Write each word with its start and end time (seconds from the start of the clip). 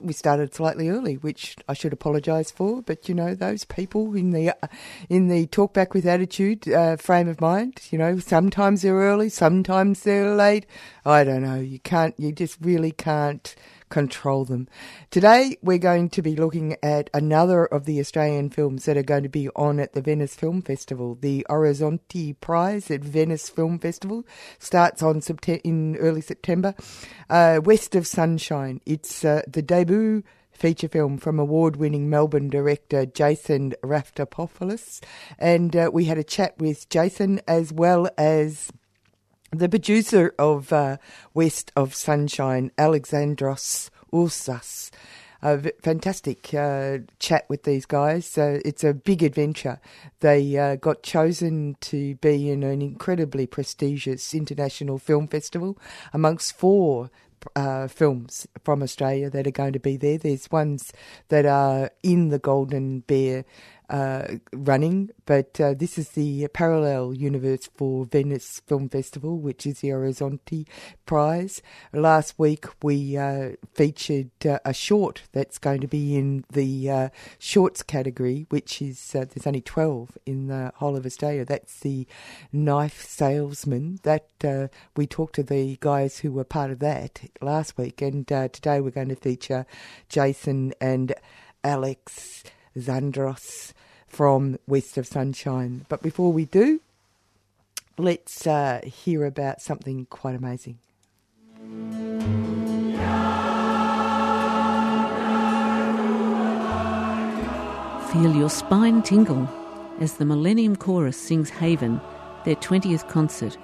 we 0.00 0.12
started 0.12 0.54
slightly 0.54 0.88
early, 0.88 1.14
which 1.14 1.56
I 1.68 1.74
should 1.74 1.92
apologise 1.92 2.50
for. 2.50 2.82
But 2.82 3.08
you 3.08 3.14
know, 3.14 3.34
those 3.34 3.64
people 3.64 4.14
in 4.14 4.30
the 4.30 4.54
in 5.08 5.28
the 5.28 5.46
talk 5.46 5.74
back 5.74 5.94
with 5.94 6.06
attitude 6.06 6.68
uh, 6.68 6.96
frame 6.96 7.28
of 7.28 7.40
mind, 7.40 7.80
you 7.90 7.98
know, 7.98 8.18
sometimes 8.18 8.82
they're 8.82 8.94
early, 8.94 9.28
sometimes 9.28 10.02
they're 10.02 10.34
late. 10.34 10.66
I 11.04 11.24
don't 11.24 11.42
know. 11.42 11.60
You 11.60 11.78
can't. 11.80 12.14
You 12.18 12.32
just 12.32 12.58
really 12.60 12.92
can't 12.92 13.54
control 13.88 14.44
them. 14.44 14.68
Today, 15.10 15.56
we're 15.62 15.78
going 15.78 16.10
to 16.10 16.22
be 16.22 16.36
looking 16.36 16.76
at 16.82 17.10
another 17.12 17.66
of 17.66 17.84
the 17.84 18.00
Australian 18.00 18.50
films 18.50 18.84
that 18.84 18.96
are 18.96 19.02
going 19.02 19.22
to 19.22 19.28
be 19.28 19.48
on 19.56 19.80
at 19.80 19.92
the 19.92 20.02
Venice 20.02 20.34
Film 20.34 20.62
Festival. 20.62 21.16
The 21.20 21.46
Orizzonti 21.48 22.38
Prize 22.40 22.90
at 22.90 23.02
Venice 23.02 23.48
Film 23.48 23.78
Festival 23.78 24.26
starts 24.58 25.02
on 25.02 25.20
Septe- 25.20 25.60
in 25.64 25.96
early 25.96 26.20
September. 26.20 26.74
Uh, 27.28 27.60
West 27.64 27.94
of 27.94 28.06
Sunshine. 28.06 28.80
It's 28.86 29.24
uh, 29.24 29.42
the 29.46 29.62
debut 29.62 30.22
feature 30.50 30.88
film 30.88 31.18
from 31.18 31.38
award-winning 31.38 32.10
Melbourne 32.10 32.48
director 32.48 33.06
Jason 33.06 33.74
Raftopoulos, 33.82 35.00
and 35.38 35.74
uh, 35.76 35.90
we 35.92 36.06
had 36.06 36.18
a 36.18 36.24
chat 36.24 36.58
with 36.58 36.88
Jason 36.88 37.40
as 37.46 37.72
well 37.72 38.08
as 38.18 38.72
the 39.50 39.68
producer 39.68 40.34
of 40.38 40.72
uh, 40.72 40.98
West 41.34 41.72
of 41.76 41.94
Sunshine, 41.94 42.70
Alexandros 42.78 43.90
Ouzas. 44.12 44.90
Fantastic 45.82 46.52
uh, 46.52 46.98
chat 47.20 47.44
with 47.48 47.62
these 47.62 47.86
guys. 47.86 48.36
Uh, 48.36 48.58
it's 48.64 48.82
a 48.82 48.92
big 48.92 49.22
adventure. 49.22 49.80
They 50.20 50.58
uh, 50.58 50.76
got 50.76 51.04
chosen 51.04 51.76
to 51.82 52.16
be 52.16 52.50
in 52.50 52.64
an 52.64 52.82
incredibly 52.82 53.46
prestigious 53.46 54.34
international 54.34 54.98
film 54.98 55.28
festival 55.28 55.78
amongst 56.12 56.56
four 56.56 57.10
uh, 57.54 57.86
films 57.86 58.48
from 58.64 58.82
Australia 58.82 59.30
that 59.30 59.46
are 59.46 59.52
going 59.52 59.72
to 59.72 59.78
be 59.78 59.96
there. 59.96 60.18
There's 60.18 60.50
ones 60.50 60.92
that 61.28 61.46
are 61.46 61.90
in 62.02 62.30
the 62.30 62.40
Golden 62.40 63.00
Bear 63.00 63.44
uh, 63.90 64.36
running, 64.52 65.10
but 65.24 65.58
uh, 65.60 65.74
this 65.74 65.98
is 65.98 66.10
the 66.10 66.46
parallel 66.48 67.14
universe 67.14 67.68
for 67.74 68.04
Venice 68.04 68.60
Film 68.66 68.88
Festival, 68.88 69.38
which 69.38 69.66
is 69.66 69.80
the 69.80 69.88
Orizzonti 69.88 70.66
Prize. 71.06 71.62
Last 71.92 72.38
week 72.38 72.66
we 72.82 73.16
uh, 73.16 73.52
featured 73.72 74.30
uh, 74.44 74.58
a 74.64 74.74
short 74.74 75.22
that's 75.32 75.58
going 75.58 75.80
to 75.80 75.86
be 75.86 76.16
in 76.16 76.44
the 76.52 76.90
uh, 76.90 77.08
shorts 77.38 77.82
category, 77.82 78.46
which 78.50 78.82
is 78.82 79.14
uh, 79.14 79.24
there's 79.24 79.46
only 79.46 79.62
12 79.62 80.18
in 80.26 80.48
the 80.48 80.70
whole 80.76 80.96
of 80.96 81.06
Australia. 81.06 81.44
That's 81.44 81.80
the 81.80 82.06
Knife 82.52 83.02
Salesman. 83.02 84.00
That 84.02 84.70
we 84.96 85.06
talked 85.06 85.34
to 85.36 85.42
the 85.42 85.78
guys 85.80 86.18
who 86.18 86.32
were 86.32 86.44
part 86.44 86.70
of 86.70 86.78
that 86.80 87.20
last 87.40 87.78
week, 87.78 88.02
and 88.02 88.26
today 88.28 88.80
we're 88.80 88.90
going 88.90 89.08
to 89.08 89.16
feature 89.16 89.64
Jason 90.08 90.74
and 90.80 91.14
Alex 91.64 92.44
Zandros 92.76 93.72
from 94.08 94.58
West 94.66 94.98
of 94.98 95.06
Sunshine. 95.06 95.84
But 95.88 96.02
before 96.02 96.32
we 96.32 96.46
do, 96.46 96.80
let's 97.96 98.46
uh, 98.46 98.80
hear 98.84 99.24
about 99.24 99.62
something 99.62 100.06
quite 100.06 100.34
amazing. 100.34 100.78
Feel 108.12 108.34
your 108.34 108.48
spine 108.48 109.02
tingle 109.02 109.48
as 110.00 110.14
the 110.14 110.24
Millennium 110.24 110.76
Chorus 110.76 111.16
sings 111.16 111.50
Haven, 111.50 112.00
their 112.44 112.56
20th 112.56 113.08
concert. 113.08 113.56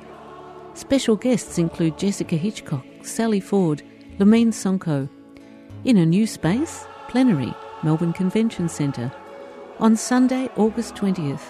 Special 0.74 1.16
guests 1.16 1.56
include 1.56 1.98
Jessica 1.98 2.36
Hitchcock, 2.36 2.84
Sally 3.02 3.40
Ford, 3.40 3.82
Lamine 4.18 4.52
Sonko. 4.52 5.08
In 5.84 5.96
a 5.96 6.04
new 6.04 6.26
space, 6.26 6.84
Plenary, 7.08 7.54
Melbourne 7.82 8.12
Convention 8.12 8.68
Centre. 8.68 9.10
On 9.80 9.96
Sunday, 9.96 10.48
August 10.56 10.94
20th 10.94 11.42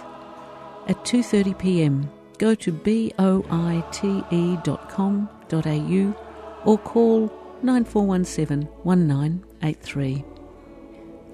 at 0.88 0.96
2:30 1.04 1.58
p.m. 1.58 2.10
Go 2.38 2.54
to 2.54 2.72
boite.com.au 2.72 3.14
or 6.64 6.78
call 6.78 7.32
9417 7.62 8.68
1983. 8.82 10.24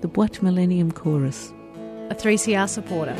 The 0.01 0.09
Boite 0.09 0.43
Millennium 0.43 0.91
Chorus. 0.93 1.53
a 2.11 2.15
3CR 2.15 2.69
supporter. 2.69 3.17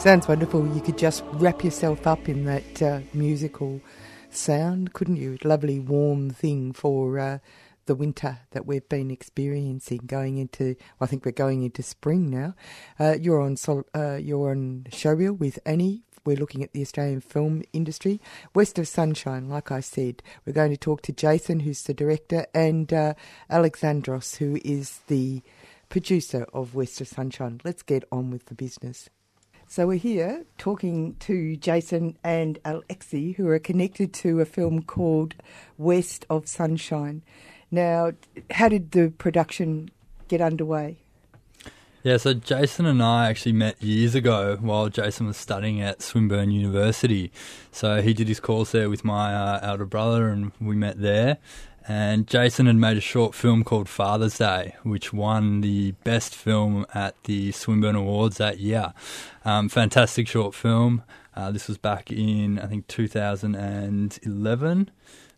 Sounds 0.00 0.26
wonderful. 0.26 0.66
You 0.74 0.80
could 0.80 0.96
just 0.96 1.22
wrap 1.34 1.62
yourself 1.62 2.06
up 2.06 2.26
in 2.26 2.46
that 2.46 2.80
uh, 2.80 3.00
musical 3.12 3.82
sound, 4.30 4.94
couldn't 4.94 5.16
you? 5.16 5.36
Lovely 5.44 5.78
warm 5.78 6.30
thing 6.30 6.72
for 6.72 7.18
uh, 7.18 7.38
the 7.84 7.94
winter 7.94 8.38
that 8.52 8.64
we've 8.64 8.88
been 8.88 9.10
experiencing. 9.10 10.00
Going 10.06 10.38
into, 10.38 10.74
well, 10.98 11.02
I 11.02 11.06
think 11.06 11.26
we're 11.26 11.32
going 11.32 11.64
into 11.64 11.82
spring 11.82 12.30
now. 12.30 12.54
Uh, 12.98 13.16
you're 13.20 13.42
on 13.42 13.58
Sol- 13.58 13.84
uh, 13.94 14.14
you're 14.14 14.52
on 14.52 14.86
Showreel 14.88 15.38
with 15.38 15.58
Annie. 15.66 16.04
We're 16.24 16.38
looking 16.38 16.62
at 16.62 16.72
the 16.72 16.80
Australian 16.80 17.20
film 17.20 17.62
industry. 17.74 18.22
West 18.54 18.78
of 18.78 18.88
Sunshine, 18.88 19.50
like 19.50 19.70
I 19.70 19.80
said, 19.80 20.22
we're 20.46 20.54
going 20.54 20.70
to 20.70 20.78
talk 20.78 21.02
to 21.02 21.12
Jason, 21.12 21.60
who's 21.60 21.82
the 21.82 21.92
director, 21.92 22.46
and 22.54 22.90
uh, 22.90 23.12
Alexandros, 23.50 24.36
who 24.36 24.58
is 24.64 25.00
the 25.08 25.42
producer 25.90 26.46
of 26.54 26.74
West 26.74 27.02
of 27.02 27.08
Sunshine. 27.08 27.60
Let's 27.64 27.82
get 27.82 28.04
on 28.10 28.30
with 28.30 28.46
the 28.46 28.54
business. 28.54 29.10
So 29.72 29.86
we're 29.86 29.98
here 29.98 30.46
talking 30.58 31.14
to 31.20 31.56
Jason 31.56 32.18
and 32.24 32.58
Alexi, 32.64 33.36
who 33.36 33.46
are 33.46 33.60
connected 33.60 34.12
to 34.14 34.40
a 34.40 34.44
film 34.44 34.82
called 34.82 35.36
West 35.78 36.26
of 36.28 36.48
Sunshine. 36.48 37.22
Now, 37.70 38.10
how 38.50 38.68
did 38.68 38.90
the 38.90 39.10
production 39.16 39.92
get 40.26 40.40
underway? 40.40 40.96
Yeah, 42.02 42.16
so 42.16 42.34
Jason 42.34 42.84
and 42.84 43.00
I 43.00 43.30
actually 43.30 43.52
met 43.52 43.80
years 43.80 44.16
ago 44.16 44.58
while 44.60 44.88
Jason 44.88 45.26
was 45.26 45.36
studying 45.36 45.80
at 45.80 46.02
Swinburne 46.02 46.50
University. 46.50 47.30
So 47.70 48.02
he 48.02 48.12
did 48.12 48.26
his 48.26 48.40
course 48.40 48.72
there 48.72 48.90
with 48.90 49.04
my 49.04 49.32
uh, 49.32 49.60
elder 49.62 49.84
brother, 49.84 50.30
and 50.30 50.50
we 50.60 50.74
met 50.74 51.00
there. 51.00 51.38
And 51.88 52.26
Jason 52.26 52.66
had 52.66 52.76
made 52.76 52.96
a 52.96 53.00
short 53.00 53.34
film 53.34 53.64
called 53.64 53.88
Father's 53.88 54.38
Day, 54.38 54.76
which 54.82 55.12
won 55.12 55.60
the 55.60 55.92
best 56.04 56.34
film 56.34 56.86
at 56.94 57.22
the 57.24 57.52
Swinburne 57.52 57.96
Awards 57.96 58.36
that 58.36 58.60
year. 58.60 58.92
Um, 59.44 59.68
fantastic 59.68 60.28
short 60.28 60.54
film. 60.54 61.02
Uh, 61.34 61.50
this 61.50 61.68
was 61.68 61.78
back 61.78 62.12
in, 62.12 62.58
I 62.58 62.66
think, 62.66 62.86
2011, 62.88 64.90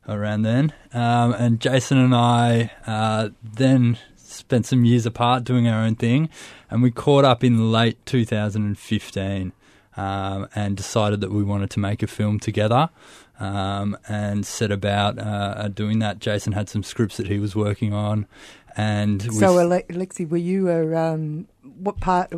around 0.08 0.42
then. 0.42 0.72
Um, 0.92 1.32
and 1.32 1.60
Jason 1.60 1.98
and 1.98 2.14
I 2.14 2.70
uh, 2.86 3.30
then 3.42 3.98
spent 4.16 4.66
some 4.66 4.84
years 4.84 5.06
apart 5.06 5.44
doing 5.44 5.68
our 5.68 5.82
own 5.82 5.94
thing, 5.94 6.28
and 6.70 6.82
we 6.82 6.90
caught 6.90 7.24
up 7.24 7.44
in 7.44 7.70
late 7.70 8.04
2015 8.06 9.52
um, 9.96 10.48
and 10.54 10.76
decided 10.76 11.20
that 11.20 11.30
we 11.30 11.42
wanted 11.42 11.70
to 11.70 11.80
make 11.80 12.02
a 12.02 12.06
film 12.06 12.40
together. 12.40 12.90
Um, 13.42 13.96
and 14.08 14.46
set 14.46 14.70
about 14.70 15.18
uh, 15.18 15.66
doing 15.68 15.98
that. 15.98 16.20
Jason 16.20 16.52
had 16.52 16.68
some 16.68 16.82
scripts 16.84 17.16
that 17.16 17.26
he 17.26 17.40
was 17.40 17.56
working 17.56 17.92
on, 17.92 18.26
and 18.76 19.20
So, 19.34 19.58
Ale- 19.58 19.82
Alexi, 19.90 20.28
were 20.28 20.36
you 20.36 20.68
a 20.70 20.94
um, 20.96 21.48
what 21.78 21.98
part? 21.98 22.32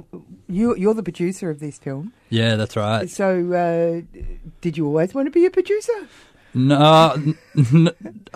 You 0.49 0.75
you're 0.77 0.95
the 0.95 1.03
producer 1.03 1.51
of 1.51 1.59
this 1.61 1.77
film. 1.79 2.15
yeah, 2.31 2.57
that's 2.57 2.75
right. 2.75 3.11
So, 3.11 3.27
uh, 3.53 4.21
did 4.63 4.79
you 4.79 4.87
always 4.87 5.13
want 5.15 5.27
to 5.27 5.31
be 5.31 5.45
a 5.45 5.51
producer? 5.51 5.93
No, 6.55 7.13
n- 7.17 7.91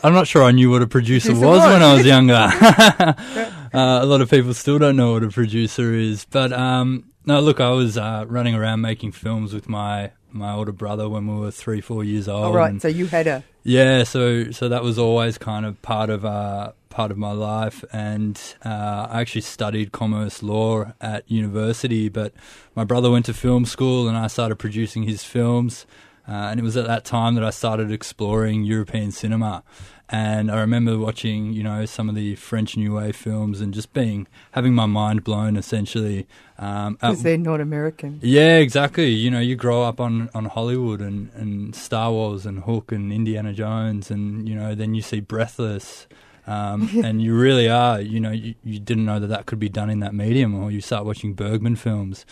I'm 0.05 0.13
not 0.13 0.27
sure 0.27 0.43
I 0.43 0.51
knew 0.51 0.71
what 0.71 0.83
a 0.83 0.87
producer 0.89 1.29
Producer 1.29 1.47
was 1.49 1.61
was. 1.61 1.73
when 1.73 1.83
I 1.83 1.95
was 1.95 2.05
younger. 2.05 2.35
uh, 3.73 4.01
a 4.03 4.07
lot 4.07 4.21
of 4.21 4.29
people 4.29 4.53
still 4.55 4.79
don't 4.79 4.97
know 4.97 5.13
what 5.13 5.23
a 5.25 5.29
producer 5.31 5.95
is. 5.95 6.27
But 6.27 6.53
um, 6.53 7.05
no, 7.25 7.41
look, 7.41 7.61
I 7.61 7.71
was 7.71 7.97
uh, 7.97 8.25
running 8.29 8.55
around 8.55 8.81
making 8.81 9.13
films 9.13 9.55
with 9.55 9.69
my, 9.69 10.11
my 10.31 10.53
older 10.53 10.73
brother 10.73 11.09
when 11.09 11.27
we 11.27 11.41
were 11.41 11.51
three, 11.51 11.81
four 11.81 12.05
years 12.05 12.29
old. 12.29 12.45
All 12.45 12.53
right, 12.55 12.71
and- 12.71 12.83
so 12.83 12.89
you 12.89 13.07
had 13.07 13.27
a 13.27 13.45
yeah, 13.65 14.05
so 14.05 14.51
so 14.51 14.69
that 14.69 14.83
was 14.83 14.99
always 14.99 15.37
kind 15.39 15.67
of 15.67 15.81
part 15.83 16.09
of 16.11 16.25
uh, 16.25 16.73
part 16.89 17.11
of 17.11 17.19
my 17.19 17.33
life, 17.33 17.85
and 17.93 18.41
uh, 18.65 19.09
I 19.11 19.21
actually 19.21 19.43
studied 19.43 19.93
commerce 19.93 20.43
law 20.43 20.93
at 21.01 21.31
university. 21.31 22.09
But 22.09 22.33
my 22.75 22.85
brother 22.85 23.11
went 23.11 23.27
to 23.27 23.35
film 23.35 23.65
school, 23.67 24.09
and 24.09 24.17
I 24.17 24.27
started 24.29 24.57
producing 24.57 25.03
his 25.03 25.23
films. 25.25 25.87
Uh, 26.27 26.49
and 26.51 26.61
it 26.61 26.63
was 26.63 26.77
at 26.77 26.87
that 26.87 27.07
time 27.07 27.37
that 27.37 27.45
I 27.45 27.49
started 27.49 27.91
exploring 27.91 28.63
European 28.65 29.13
cinema. 29.13 29.63
And 30.11 30.51
I 30.51 30.61
remember 30.61 30.99
watching, 30.99 31.53
you 31.53 31.63
know, 31.63 31.85
some 31.85 32.09
of 32.09 32.15
the 32.15 32.35
French 32.37 32.79
New 32.79 32.95
Wave 32.95 33.15
films 33.15 33.61
and 33.61 33.75
just 33.75 33.93
being 33.93 34.27
having 34.53 34.75
my 34.75 34.87
mind 34.87 35.23
blown, 35.23 35.57
essentially. 35.57 36.27
Um, 36.59 36.95
because 36.95 37.23
they're 37.23 37.37
not 37.37 37.61
American. 37.61 38.19
yeah, 38.23 38.57
exactly. 38.57 39.11
You 39.11 39.31
know, 39.31 39.41
you 39.41 39.55
grow 39.55 39.83
up 39.83 40.01
on, 40.01 40.31
on 40.33 40.47
Hollywood 40.47 41.03
and, 41.03 41.31
and 41.35 41.75
Star 41.75 42.11
Wars 42.11 42.47
and 42.47 42.61
Hook 42.61 42.91
and 42.91 43.13
Indiana 43.13 43.53
Jones, 43.53 44.11
and 44.11 44.49
you 44.49 44.55
know, 44.55 44.75
then 44.75 44.95
you 44.95 45.03
see 45.03 45.21
Breathless, 45.21 46.07
um, 46.47 46.89
and 47.05 47.21
you 47.21 47.35
really 47.35 47.69
are. 47.69 48.01
You 48.01 48.19
know, 48.19 48.33
you, 48.33 48.55
you 48.65 48.81
didn't 48.81 49.05
know 49.05 49.21
that 49.21 49.27
that 49.27 49.45
could 49.45 49.59
be 49.59 49.69
done 49.69 49.91
in 49.91 50.01
that 50.01 50.15
medium, 50.15 50.55
or 50.55 50.71
you 50.71 50.81
start 50.81 51.05
watching 51.05 51.35
Bergman 51.35 51.77
films, 51.77 52.25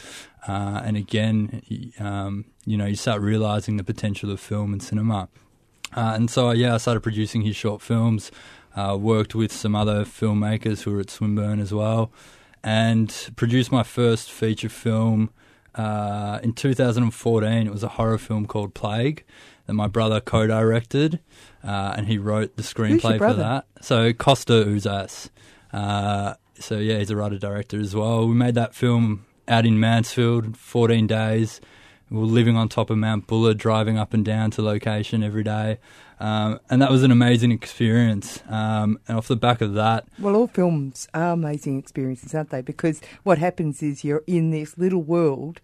uh, 0.49 0.81
and 0.83 0.97
again, 0.97 1.93
um, 2.01 2.47
you 2.65 2.79
know, 2.79 2.87
you 2.87 2.97
start 2.97 3.21
realizing 3.21 3.77
the 3.77 3.85
potential 3.85 4.31
of 4.31 4.41
film 4.41 4.73
and 4.73 4.83
cinema. 4.83 5.29
Uh, 5.95 6.13
and 6.15 6.31
so, 6.31 6.51
yeah, 6.51 6.75
I 6.75 6.79
started 6.79 7.01
producing 7.01 7.43
his 7.43 7.57
short 7.57 7.81
films. 7.83 8.31
Uh, 8.75 8.95
worked 8.95 9.35
with 9.35 9.51
some 9.51 9.75
other 9.75 10.05
filmmakers 10.05 10.83
who 10.83 10.93
were 10.93 11.01
at 11.01 11.09
Swinburne 11.09 11.61
as 11.61 11.73
well, 11.73 12.13
and 12.63 13.31
produced 13.35 13.73
my 13.73 13.83
first 13.83 14.31
feature 14.31 14.69
film 14.69 15.31
uh, 15.75 16.41
in 16.43 16.53
2014. 16.53 17.67
It 17.67 17.71
was 17.71 17.83
a 17.83 17.89
horror 17.89 18.19
film 18.19 18.47
called 18.47 18.75
Plague 18.75 19.25
that 19.67 19.73
my 19.73 19.87
brother 19.87 20.21
co-directed, 20.21 21.21
uh, 21.65 21.95
and 21.97 22.07
he 22.07 22.19
wrote 22.19 22.57
the 22.57 22.63
screenplay 22.63 23.19
for 23.19 23.35
that. 23.35 23.67
So 23.81 24.13
Costa 24.13 24.53
Ouzas. 24.53 25.31
Uh, 25.73 26.35
so 26.59 26.79
yeah, 26.79 26.99
he's 26.99 27.11
a 27.11 27.17
writer 27.17 27.39
director 27.39 27.81
as 27.81 27.95
well. 27.95 28.29
We 28.29 28.35
made 28.35 28.55
that 28.57 28.75
film 28.75 29.25
out 29.49 29.65
in 29.67 29.79
Mansfield, 29.81 30.57
14 30.57 31.07
days. 31.07 31.61
We 32.11 32.19
were 32.19 32.27
living 32.27 32.57
on 32.57 32.69
top 32.69 32.91
of 32.91 32.99
Mount 32.99 33.27
Buller, 33.27 33.53
driving 33.53 33.99
up 33.99 34.15
and 34.15 34.25
down 34.25 34.51
to 34.53 34.63
location 34.63 35.25
every 35.25 35.43
day. 35.43 35.79
Um, 36.21 36.61
and 36.71 36.81
that 36.81 36.91
was 36.91 37.03
an 37.03 37.11
amazing 37.11 37.51
experience. 37.51 38.43
Um, 38.49 38.99
and 39.09 39.19
off 39.19 39.29
the 39.29 39.37
back 39.37 39.61
of 39.61 39.75
that, 39.75 40.07
Well, 40.19 40.37
all 40.37 40.47
films 40.47 41.09
are 41.13 41.33
amazing 41.33 41.79
experiences, 41.79 42.35
aren't 42.35 42.51
they? 42.51 42.63
Because 42.63 43.01
what 43.25 43.39
happens 43.39 43.83
is 43.83 44.05
you're 44.05 44.23
in 44.27 44.51
this 44.51 44.79
little 44.79 45.03
world 45.03 45.61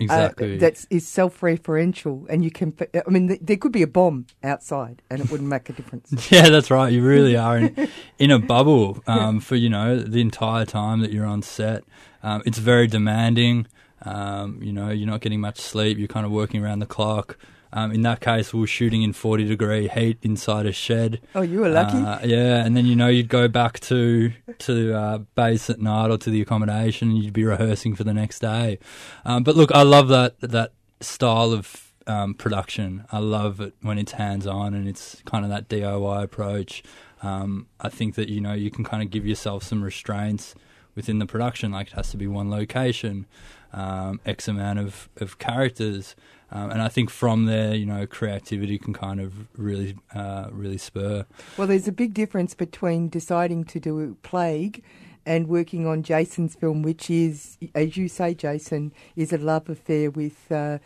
uh, 0.00 0.02
exactly. 0.02 0.58
that 0.58 0.84
is 0.90 1.06
self-referential, 1.06 2.26
and 2.28 2.44
you 2.44 2.50
can. 2.50 2.74
I 2.94 3.08
mean, 3.08 3.28
th- 3.28 3.40
there 3.40 3.56
could 3.56 3.70
be 3.70 3.82
a 3.82 3.86
bomb 3.86 4.26
outside, 4.42 5.02
and 5.08 5.20
it 5.20 5.30
wouldn't 5.30 5.48
make 5.48 5.68
a 5.68 5.72
difference. 5.72 6.12
Yeah, 6.32 6.48
that's 6.48 6.70
right. 6.70 6.92
You 6.92 7.02
really 7.02 7.36
are 7.36 7.58
in, 7.58 7.88
in 8.18 8.30
a 8.32 8.40
bubble 8.40 9.02
um, 9.06 9.38
for 9.48 9.54
you 9.54 9.68
know 9.68 10.00
the 10.00 10.20
entire 10.20 10.64
time 10.64 11.00
that 11.00 11.12
you're 11.12 11.26
on 11.26 11.42
set. 11.42 11.84
Um, 12.24 12.42
it's 12.44 12.58
very 12.58 12.88
demanding. 12.88 13.68
Um, 14.02 14.60
you 14.62 14.72
know, 14.72 14.90
you're 14.90 15.08
not 15.08 15.20
getting 15.20 15.40
much 15.40 15.58
sleep. 15.58 15.98
You're 15.98 16.08
kind 16.08 16.26
of 16.26 16.32
working 16.32 16.62
around 16.62 16.80
the 16.80 16.86
clock. 16.86 17.38
Um, 17.72 17.90
in 17.90 18.02
that 18.02 18.20
case, 18.20 18.52
we 18.52 18.60
were 18.60 18.68
shooting 18.68 19.02
in 19.02 19.12
40 19.12 19.46
degree 19.46 19.88
heat 19.88 20.18
inside 20.22 20.64
a 20.64 20.72
shed. 20.72 21.20
Oh, 21.34 21.42
you 21.42 21.60
were 21.60 21.68
lucky. 21.68 21.98
Uh, 21.98 22.20
yeah, 22.24 22.64
and 22.64 22.76
then 22.76 22.86
you 22.86 22.94
know 22.94 23.08
you'd 23.08 23.28
go 23.28 23.48
back 23.48 23.80
to 23.80 24.32
to 24.58 24.94
uh, 24.94 25.18
base 25.34 25.68
at 25.68 25.80
night 25.80 26.10
or 26.10 26.18
to 26.18 26.30
the 26.30 26.40
accommodation, 26.40 27.10
and 27.10 27.18
you'd 27.18 27.32
be 27.32 27.44
rehearsing 27.44 27.96
for 27.96 28.04
the 28.04 28.14
next 28.14 28.38
day. 28.38 28.78
Um, 29.24 29.42
but 29.42 29.56
look, 29.56 29.72
I 29.72 29.82
love 29.82 30.06
that 30.08 30.38
that 30.40 30.72
style 31.00 31.52
of 31.52 31.92
um, 32.06 32.34
production. 32.34 33.06
I 33.10 33.18
love 33.18 33.60
it 33.60 33.74
when 33.82 33.98
it's 33.98 34.12
hands 34.12 34.46
on 34.46 34.74
and 34.74 34.86
it's 34.88 35.22
kind 35.24 35.44
of 35.44 35.50
that 35.50 35.68
DIY 35.68 36.22
approach. 36.22 36.82
Um, 37.22 37.66
I 37.80 37.88
think 37.88 38.14
that 38.16 38.28
you 38.28 38.40
know 38.40 38.52
you 38.52 38.70
can 38.70 38.84
kind 38.84 39.02
of 39.02 39.10
give 39.10 39.26
yourself 39.26 39.62
some 39.62 39.82
restraints 39.82 40.54
within 40.94 41.18
the 41.18 41.26
production, 41.26 41.72
like 41.72 41.88
it 41.88 41.94
has 41.94 42.10
to 42.10 42.16
be 42.16 42.26
one 42.26 42.50
location, 42.50 43.26
um, 43.74 44.20
X 44.24 44.48
amount 44.48 44.78
of 44.78 45.08
of 45.16 45.38
characters. 45.38 46.16
Um, 46.50 46.70
and 46.70 46.80
I 46.80 46.88
think 46.88 47.10
from 47.10 47.46
there, 47.46 47.74
you 47.74 47.84
know, 47.84 48.06
creativity 48.06 48.78
can 48.78 48.92
kind 48.92 49.20
of 49.20 49.48
really, 49.58 49.96
uh, 50.14 50.50
really 50.52 50.78
spur. 50.78 51.26
Well, 51.56 51.66
there's 51.66 51.88
a 51.88 51.92
big 51.92 52.14
difference 52.14 52.54
between 52.54 53.08
deciding 53.08 53.64
to 53.64 53.80
do 53.80 54.16
Plague 54.22 54.84
and 55.26 55.48
working 55.48 55.84
on 55.86 56.04
Jason's 56.04 56.54
film, 56.54 56.82
which 56.82 57.10
is, 57.10 57.58
as 57.74 57.96
you 57.96 58.08
say, 58.08 58.34
Jason, 58.34 58.92
is 59.16 59.32
a 59.32 59.38
love 59.38 59.68
affair 59.68 60.10
with 60.10 60.52
uh, 60.52 60.78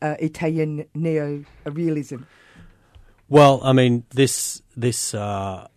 uh, 0.00 0.16
Italian 0.18 0.86
neo-realism. 0.94 2.22
Well, 3.28 3.60
I 3.62 3.72
mean, 3.72 4.04
this 4.10 4.60
this 4.76 5.14
uh, 5.14 5.68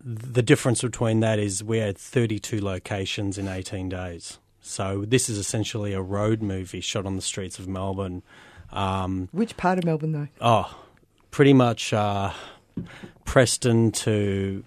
the 0.00 0.42
difference 0.42 0.82
between 0.82 1.20
that 1.20 1.38
is 1.38 1.64
we 1.64 1.78
had 1.78 1.96
32 1.96 2.60
locations 2.60 3.38
in 3.38 3.48
18 3.48 3.88
days. 3.88 4.38
So 4.60 5.04
this 5.06 5.28
is 5.28 5.38
essentially 5.38 5.92
a 5.92 6.02
road 6.02 6.42
movie 6.42 6.80
shot 6.80 7.06
on 7.06 7.16
the 7.16 7.22
streets 7.22 7.58
of 7.58 7.66
Melbourne. 7.66 8.22
Um, 8.72 9.28
Which 9.32 9.56
part 9.56 9.78
of 9.78 9.84
Melbourne, 9.84 10.12
though? 10.12 10.28
oh, 10.40 10.78
pretty 11.30 11.52
much 11.52 11.92
uh, 11.92 12.32
Preston 13.24 13.90
to 13.92 14.64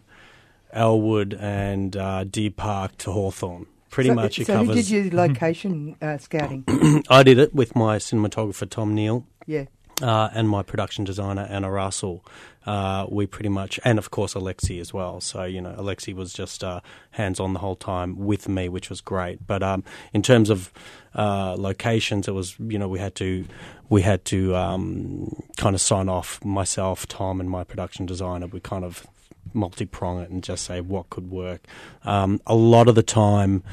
Elwood 0.71 1.33
and 1.39 1.95
uh, 1.95 2.23
Deer 2.25 2.51
Park 2.51 2.97
to 2.99 3.11
Hawthorn. 3.11 3.67
Pretty 3.89 4.09
so, 4.09 4.15
much 4.15 4.39
it 4.39 4.47
so 4.47 4.57
who 4.57 4.65
covers. 4.67 4.87
did 4.87 4.89
your 4.89 5.11
location 5.13 5.95
uh, 6.01 6.17
scouting? 6.17 6.63
I 7.09 7.21
did 7.23 7.37
it 7.37 7.53
with 7.53 7.75
my 7.75 7.97
cinematographer 7.97 8.67
Tom 8.69 8.95
Neal. 8.95 9.25
yeah. 9.45 9.65
Uh, 10.03 10.29
and 10.33 10.49
my 10.49 10.61
production 10.61 11.05
designer 11.05 11.47
Anna 11.49 11.71
Russell. 11.71 12.23
Uh, 12.65 13.05
we 13.09 13.25
pretty 13.25 13.49
much, 13.49 13.79
and 13.83 13.97
of 13.97 14.11
course 14.11 14.33
Alexi 14.35 14.79
as 14.79 14.93
well. 14.93 15.19
So 15.21 15.43
you 15.43 15.61
know, 15.61 15.73
Alexi 15.77 16.13
was 16.13 16.33
just 16.33 16.63
uh, 16.63 16.81
hands 17.11 17.39
on 17.39 17.53
the 17.53 17.59
whole 17.59 17.75
time 17.75 18.17
with 18.17 18.47
me, 18.47 18.69
which 18.69 18.89
was 18.89 19.01
great. 19.01 19.47
But 19.47 19.63
um, 19.63 19.83
in 20.13 20.21
terms 20.21 20.49
of 20.49 20.71
uh, 21.15 21.55
locations, 21.57 22.27
it 22.27 22.33
was 22.33 22.55
you 22.59 22.77
know 22.77 22.87
we 22.87 22.99
had 22.99 23.15
to 23.15 23.45
we 23.89 24.01
had 24.01 24.25
to 24.25 24.55
um, 24.55 25.41
kind 25.57 25.73
of 25.73 25.81
sign 25.81 26.09
off 26.09 26.43
myself, 26.43 27.07
Tom, 27.07 27.39
and 27.39 27.49
my 27.49 27.63
production 27.63 28.05
designer. 28.05 28.47
We 28.47 28.59
kind 28.59 28.83
of 28.83 29.07
multi 29.53 29.85
prong 29.85 30.21
it 30.21 30.29
and 30.29 30.43
just 30.43 30.65
say 30.65 30.81
what 30.81 31.09
could 31.09 31.31
work. 31.31 31.65
Um, 32.03 32.41
a 32.45 32.55
lot 32.55 32.87
of 32.87 32.95
the 32.95 33.03
time. 33.03 33.63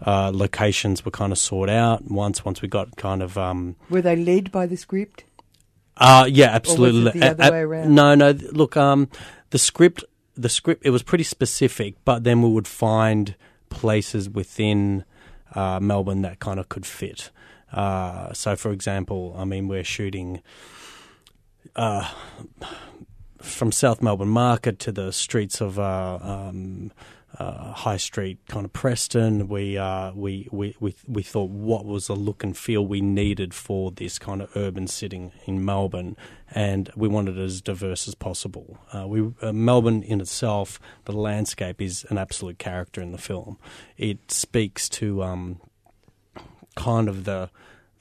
Uh, 0.00 0.30
locations 0.32 1.04
were 1.04 1.10
kind 1.10 1.32
of 1.32 1.38
sought 1.38 1.68
out 1.68 2.08
once 2.08 2.44
once 2.44 2.62
we 2.62 2.68
got 2.68 2.94
kind 2.94 3.20
of 3.20 3.36
um, 3.36 3.74
Were 3.90 4.00
they 4.00 4.14
led 4.14 4.52
by 4.52 4.64
the 4.64 4.76
script? 4.76 5.24
Uh, 5.98 6.26
yeah, 6.30 6.46
absolutely. 6.50 7.18
the 7.20 7.30
other 7.30 7.52
way 7.52 7.60
around? 7.60 7.94
No, 7.94 8.14
no. 8.14 8.32
th- 8.32 8.52
Look, 8.52 8.76
um, 8.76 9.08
the 9.50 9.58
script, 9.58 10.04
the 10.34 10.48
script, 10.48 10.84
it 10.84 10.90
was 10.90 11.02
pretty 11.02 11.24
specific, 11.24 11.94
but 12.04 12.24
then 12.24 12.42
we 12.42 12.48
would 12.50 12.68
find 12.68 13.34
places 13.70 14.28
within 14.30 15.04
uh, 15.54 15.80
Melbourne 15.80 16.22
that 16.22 16.38
kind 16.38 16.58
of 16.60 16.68
could 16.68 16.86
fit. 16.86 17.30
Uh, 17.72 18.32
so, 18.32 18.56
for 18.56 18.70
example, 18.72 19.34
I 19.36 19.44
mean, 19.44 19.68
we're 19.68 19.84
shooting 19.84 20.40
uh, 21.76 22.10
from 23.42 23.72
South 23.72 24.00
Melbourne 24.02 24.28
Market 24.28 24.78
to 24.80 24.92
the 24.92 25.12
streets 25.12 25.60
of 25.60 25.78
uh, 25.78 26.18
um, 26.22 26.92
uh, 27.38 27.72
High 27.72 27.98
Street, 27.98 28.38
kind 28.48 28.64
of 28.64 28.72
Preston. 28.72 29.48
We, 29.48 29.76
uh, 29.76 30.12
we 30.14 30.48
we 30.50 30.74
we 30.80 30.94
we 31.06 31.22
thought 31.22 31.50
what 31.50 31.84
was 31.84 32.06
the 32.06 32.16
look 32.16 32.42
and 32.42 32.56
feel 32.56 32.86
we 32.86 33.00
needed 33.00 33.52
for 33.52 33.90
this 33.90 34.18
kind 34.18 34.40
of 34.40 34.56
urban 34.56 34.86
setting 34.86 35.32
in 35.44 35.64
Melbourne, 35.64 36.16
and 36.50 36.90
we 36.96 37.06
wanted 37.06 37.36
it 37.36 37.42
as 37.42 37.60
diverse 37.60 38.08
as 38.08 38.14
possible. 38.14 38.78
Uh, 38.92 39.06
we 39.06 39.30
uh, 39.42 39.52
Melbourne 39.52 40.02
in 40.02 40.20
itself, 40.20 40.80
the 41.04 41.12
landscape 41.12 41.82
is 41.82 42.06
an 42.08 42.18
absolute 42.18 42.58
character 42.58 43.00
in 43.00 43.12
the 43.12 43.18
film. 43.18 43.58
It 43.96 44.30
speaks 44.30 44.88
to 44.90 45.22
um, 45.22 45.60
kind 46.76 47.08
of 47.08 47.24
the 47.24 47.50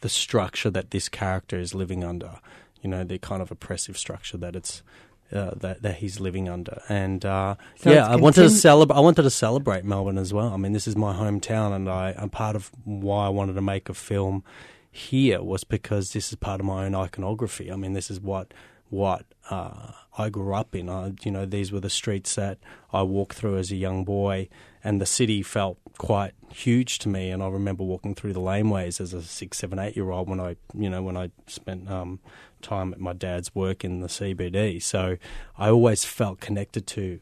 the 0.02 0.10
structure 0.10 0.70
that 0.70 0.92
this 0.92 1.10
character 1.10 1.60
is 1.60 1.76
living 1.76 2.04
under. 2.04 2.40
You 2.82 2.90
know, 2.92 3.04
the 3.04 3.18
kind 3.18 3.42
of 3.42 3.52
oppressive 3.52 3.98
structure 3.98 4.38
that 4.38 4.56
it's 4.56 4.84
uh, 5.32 5.52
that 5.56 5.82
that 5.82 5.96
he's 5.98 6.20
living 6.20 6.48
under. 6.50 6.82
And 6.90 7.26
uh, 7.26 7.56
So 7.78 7.92
yeah, 7.92 8.08
I 8.08 8.16
wanted 8.16 8.44
to 8.44 8.50
celebrate. 8.50 8.96
I 8.96 9.00
wanted 9.02 9.24
to 9.24 9.30
celebrate 9.30 9.84
Melbourne 9.84 10.18
as 10.18 10.34
well. 10.34 10.54
I 10.54 10.58
mean, 10.58 10.74
this 10.74 10.88
is 10.88 10.96
my 10.96 11.14
hometown, 11.14 11.76
and 11.76 11.90
I, 11.90 12.16
I'm 12.18 12.30
part 12.30 12.56
of 12.56 12.72
why 12.84 13.26
I 13.26 13.30
wanted 13.30 13.54
to 13.54 13.62
make 13.62 13.90
a 13.90 13.94
film 13.94 14.44
here 14.90 15.44
was 15.44 15.64
because 15.64 16.14
this 16.14 16.30
is 16.30 16.36
part 16.36 16.60
of 16.60 16.66
my 16.66 16.86
own 16.86 16.96
iconography. 16.96 17.72
I 17.72 17.76
mean, 17.76 17.94
this 17.94 18.10
is 18.10 18.20
what 18.20 18.54
what 18.90 19.26
uh, 19.50 19.92
I 20.18 20.30
grew 20.30 20.54
up 20.54 20.76
in. 20.76 20.90
I, 20.90 21.14
you 21.24 21.32
know, 21.32 21.46
these 21.46 21.72
were 21.72 21.80
the 21.80 21.90
streets 21.90 22.36
that 22.36 22.58
I 22.92 23.04
walked 23.04 23.36
through 23.36 23.58
as 23.58 23.72
a 23.72 23.76
young 23.76 24.04
boy, 24.04 24.50
and 24.84 25.02
the 25.02 25.06
city 25.06 25.44
felt 25.44 25.78
quite 25.98 26.34
huge 26.54 27.00
to 27.00 27.10
me. 27.10 27.30
And 27.30 27.44
I 27.44 27.50
remember 27.50 27.84
walking 27.84 28.16
through 28.16 28.34
the 28.34 28.40
laneways 28.40 29.02
as 29.02 29.14
a 29.14 29.22
six, 29.22 29.58
seven, 29.58 29.80
eight 29.80 29.96
year 29.96 30.12
old 30.12 30.30
when 30.30 30.40
I, 30.40 30.56
you 30.74 30.90
know, 30.90 31.02
when 31.02 31.18
I 31.18 31.32
spent 31.48 31.90
um, 31.90 32.20
time 32.62 32.94
at 32.94 33.00
my 33.00 33.14
dad's 33.14 33.54
work 33.54 33.84
in 33.84 34.00
the 34.00 34.08
CBD. 34.08 34.82
So 34.82 35.18
I 35.58 35.70
always 35.70 36.06
felt 36.06 36.40
connected 36.40 36.88
to 36.88 37.20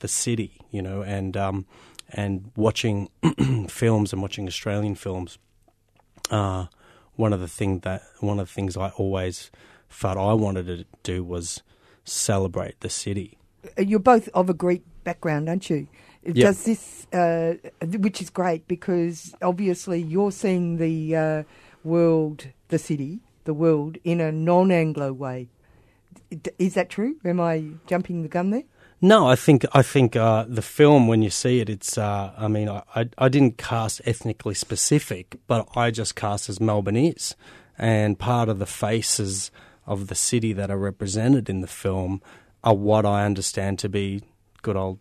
the 0.00 0.08
city, 0.08 0.60
you 0.70 0.82
know, 0.82 1.02
and 1.02 1.36
um, 1.36 1.66
and 2.10 2.50
watching 2.56 3.08
films 3.68 4.12
and 4.12 4.22
watching 4.22 4.46
Australian 4.46 4.94
films. 4.94 5.38
Uh, 6.30 6.66
one 7.14 7.32
of 7.32 7.40
the 7.40 7.48
thing 7.48 7.80
that 7.80 8.02
one 8.20 8.38
of 8.38 8.48
the 8.48 8.52
things 8.52 8.76
I 8.76 8.90
always 8.90 9.50
felt 9.88 10.18
I 10.18 10.32
wanted 10.32 10.66
to 10.66 10.84
do 11.02 11.24
was 11.24 11.62
celebrate 12.04 12.80
the 12.80 12.90
city. 12.90 13.38
You're 13.78 13.98
both 13.98 14.28
of 14.34 14.48
a 14.48 14.54
Greek 14.54 14.82
background, 15.04 15.48
aren't 15.48 15.70
you? 15.70 15.88
Does 16.32 16.64
this, 16.64 17.06
uh, 17.12 17.54
which 17.82 18.20
is 18.20 18.30
great 18.30 18.66
because 18.66 19.34
obviously 19.42 20.00
you're 20.00 20.32
seeing 20.32 20.78
the 20.78 21.16
uh, 21.16 21.42
world, 21.84 22.48
the 22.68 22.78
city, 22.78 23.20
the 23.44 23.54
world 23.54 23.96
in 24.04 24.20
a 24.20 24.30
non-Anglo 24.30 25.12
way. 25.12 25.48
Is 26.58 26.74
that 26.74 26.90
true? 26.90 27.16
Am 27.24 27.40
I 27.40 27.64
jumping 27.86 28.22
the 28.22 28.28
gun 28.28 28.50
there? 28.50 28.64
No, 29.00 29.28
I 29.28 29.36
think 29.36 29.64
I 29.72 29.82
think 29.82 30.16
uh, 30.16 30.46
the 30.48 30.62
film 30.62 31.06
when 31.06 31.22
you 31.22 31.30
see 31.30 31.60
it, 31.60 31.68
it's. 31.68 31.98
Uh, 31.98 32.32
I 32.36 32.48
mean, 32.48 32.68
I, 32.68 32.82
I, 32.94 33.08
I 33.18 33.28
didn't 33.28 33.58
cast 33.58 34.00
ethnically 34.06 34.54
specific, 34.54 35.36
but 35.46 35.68
I 35.76 35.90
just 35.90 36.16
cast 36.16 36.48
as 36.48 36.60
Melbourne 36.60 36.96
is, 36.96 37.36
and 37.76 38.18
part 38.18 38.48
of 38.48 38.58
the 38.58 38.66
faces 38.66 39.50
of 39.86 40.08
the 40.08 40.14
city 40.14 40.52
that 40.52 40.70
are 40.70 40.78
represented 40.78 41.48
in 41.48 41.60
the 41.60 41.66
film 41.66 42.20
are 42.64 42.74
what 42.74 43.06
I 43.06 43.24
understand 43.24 43.78
to 43.80 43.88
be 43.88 44.22
good 44.62 44.76
old 44.76 44.98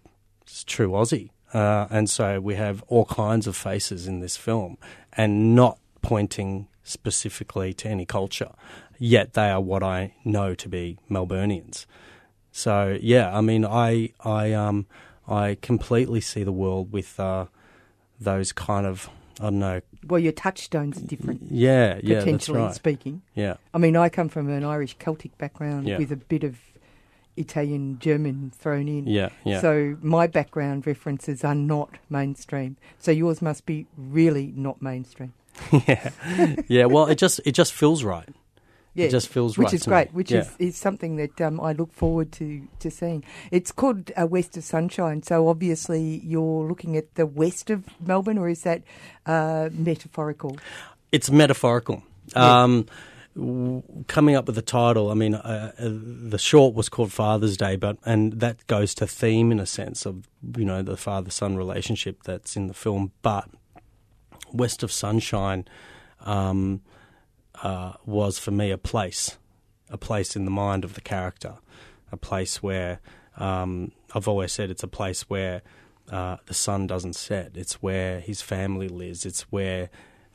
true 0.65 0.91
Aussie. 0.91 1.31
Uh, 1.53 1.87
and 1.89 2.09
so 2.09 2.39
we 2.39 2.55
have 2.55 2.83
all 2.87 3.05
kinds 3.05 3.47
of 3.47 3.55
faces 3.55 4.07
in 4.07 4.19
this 4.19 4.37
film, 4.37 4.77
and 5.13 5.55
not 5.55 5.79
pointing 6.01 6.67
specifically 6.83 7.73
to 7.73 7.89
any 7.89 8.05
culture, 8.05 8.51
yet 8.99 9.33
they 9.33 9.49
are 9.49 9.61
what 9.61 9.81
I 9.81 10.13
know 10.23 10.53
to 10.55 10.69
be 10.69 10.97
Melburnians. 11.09 11.85
So 12.51 12.97
yeah, 13.01 13.35
I 13.35 13.41
mean, 13.41 13.65
I 13.65 14.11
I 14.19 14.53
um 14.53 14.85
I 15.27 15.57
completely 15.61 16.21
see 16.21 16.43
the 16.43 16.51
world 16.51 16.91
with 16.91 17.19
uh, 17.19 17.45
those 18.19 18.51
kind 18.51 18.85
of 18.85 19.09
I 19.39 19.43
don't 19.45 19.59
know. 19.59 19.81
Well, 20.07 20.19
your 20.19 20.31
touchstone's 20.31 20.97
are 20.97 21.05
different. 21.05 21.51
Yeah, 21.51 21.99
yeah, 22.03 22.19
potentially 22.19 22.59
that's 22.59 22.67
right. 22.69 22.75
speaking. 22.75 23.21
Yeah, 23.33 23.55
I 23.73 23.77
mean, 23.77 23.95
I 23.97 24.09
come 24.09 24.29
from 24.29 24.49
an 24.49 24.63
Irish 24.63 24.95
Celtic 24.97 25.37
background 25.37 25.87
Yeah. 25.87 25.97
with 25.97 26.11
a 26.11 26.15
bit 26.15 26.43
of 26.43 26.57
Italian 27.37 27.99
German 27.99 28.51
thrown 28.57 28.87
in. 28.87 29.07
yeah, 29.07 29.29
yeah. 29.43 29.59
So 29.59 29.97
my 30.01 30.27
background 30.27 30.87
references 30.87 31.43
are 31.43 31.55
not 31.55 31.89
mainstream. 32.09 32.77
So 32.97 33.11
yours 33.11 33.41
must 33.41 33.65
be 33.65 33.87
really 33.97 34.53
not 34.55 34.81
mainstream. 34.81 35.33
yeah, 35.87 36.09
yeah. 36.67 36.85
Well, 36.85 37.07
it 37.07 37.17
just 37.17 37.41
it 37.45 37.51
just 37.53 37.73
feels 37.73 38.03
right. 38.03 38.29
Yeah, 38.95 39.05
It 39.05 39.11
just 39.11 39.27
feels 39.27 39.57
which 39.57 39.65
right. 39.65 39.73
is 39.73 39.83
great. 39.83 40.07
me. 40.11 40.15
Which 40.15 40.31
Yeah. 40.31 40.39
is, 40.39 40.55
is 40.57 40.75
something 40.77 41.17
that 41.17 41.39
um, 41.41 41.59
I 41.59 41.73
look 41.73 41.91
forward 41.93 42.31
to 42.33 42.61
to 42.79 42.89
seeing. 42.89 43.23
It's 43.51 43.71
called 43.71 44.11
uh, 44.19 44.25
West 44.25 44.57
of 44.57 44.63
Sunshine. 44.63 45.21
So 45.21 45.47
obviously 45.49 46.21
you're 46.23 46.65
looking 46.67 46.95
at 46.97 47.13
the 47.15 47.25
west 47.25 47.69
of 47.69 47.83
Melbourne, 47.99 48.37
or 48.37 48.47
is 48.49 48.61
that 48.63 48.81
uh, 49.25 49.69
metaphorical? 49.73 50.57
it's 51.11 51.29
metaphorical. 51.29 52.03
Yeah. 52.35 52.63
Um, 52.63 52.87
coming 54.07 54.35
up 54.35 54.45
with 54.47 54.55
the 54.55 54.61
title, 54.61 55.11
I 55.11 55.13
mean, 55.13 55.35
uh, 55.35 55.73
uh, 55.77 55.89
the 55.89 56.37
short 56.37 56.73
was 56.73 56.87
called 56.89 57.11
Father's 57.11 57.57
Day, 57.57 57.75
but 57.75 57.97
and 58.05 58.39
that 58.39 58.65
goes 58.67 58.93
to 58.95 59.05
theme 59.07 59.51
in 59.51 59.59
a 59.59 59.65
sense 59.65 60.05
of 60.05 60.27
you 60.57 60.63
know 60.63 60.81
the 60.81 60.95
father 60.97 61.29
son 61.31 61.57
relationship 61.57 62.23
that's 62.23 62.55
in 62.55 62.67
the 62.67 62.73
film. 62.73 63.11
But 63.21 63.49
West 64.53 64.83
of 64.83 64.91
Sunshine 64.91 65.65
um, 66.21 66.81
uh, 67.63 67.93
was 68.05 68.39
for 68.39 68.51
me 68.51 68.71
a 68.71 68.77
place, 68.77 69.38
a 69.89 69.97
place 69.97 70.35
in 70.35 70.45
the 70.45 70.51
mind 70.51 70.83
of 70.83 70.93
the 70.93 71.01
character, 71.01 71.55
a 72.12 72.17
place 72.17 72.62
where 72.62 73.00
um, 73.38 73.91
I've 74.13 74.27
always 74.27 74.51
said 74.51 74.69
it's 74.69 74.83
a 74.83 74.88
place 74.88 75.29
where 75.29 75.62
uh, 76.12 76.38
the 76.45 76.53
sun 76.53 76.88
doesn't 76.88 77.13
set. 77.13 77.51
It's 77.55 77.81
where 77.81 78.19
his 78.19 78.41
family 78.41 78.88
lives. 78.88 79.25
It's 79.25 79.41
where 79.51 79.89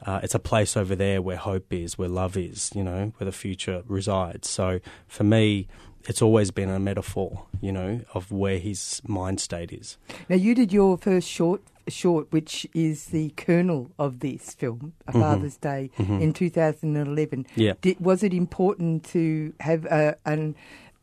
uh, 0.05 0.21
it's 0.23 0.35
a 0.35 0.39
place 0.39 0.77
over 0.77 0.97
there 0.97 1.23
where 1.23 1.37
hope 1.37 1.73
is, 1.73 1.99
where 1.99 2.09
love 2.09 2.37
is. 2.37 2.71
You 2.75 2.85
know, 2.85 3.13
where 3.17 3.25
the 3.25 3.33
future 3.33 3.83
resides. 3.87 4.49
So 4.49 4.81
for 5.07 5.25
me, 5.25 5.69
it's 6.09 6.23
always 6.23 6.51
been 6.51 6.71
a 6.71 6.81
metaphor. 6.81 7.47
You 7.61 7.73
know, 7.73 8.01
of 8.15 8.33
where 8.33 8.59
his 8.59 9.01
mind 9.07 9.41
state 9.41 9.73
is. 9.73 9.97
Now 10.29 10.37
you 10.37 10.55
did 10.55 10.73
your 10.73 10.99
first 10.99 11.29
short 11.29 11.63
short, 11.91 12.33
which 12.33 12.67
is 12.75 13.07
the 13.07 13.31
kernel 13.31 13.91
of 13.99 14.21
this 14.21 14.55
film, 14.55 14.93
A 15.07 15.13
Father's 15.13 15.57
Day, 15.57 15.91
in 15.99 16.33
2011. 16.33 17.45
Mm-hmm. 17.45 17.61
Yeah. 17.61 17.75
Did, 17.81 18.01
was 18.01 18.23
it 18.23 18.33
important 18.33 19.05
to 19.07 19.53
have 19.61 19.87
uh, 19.87 20.15
an, 20.25 20.55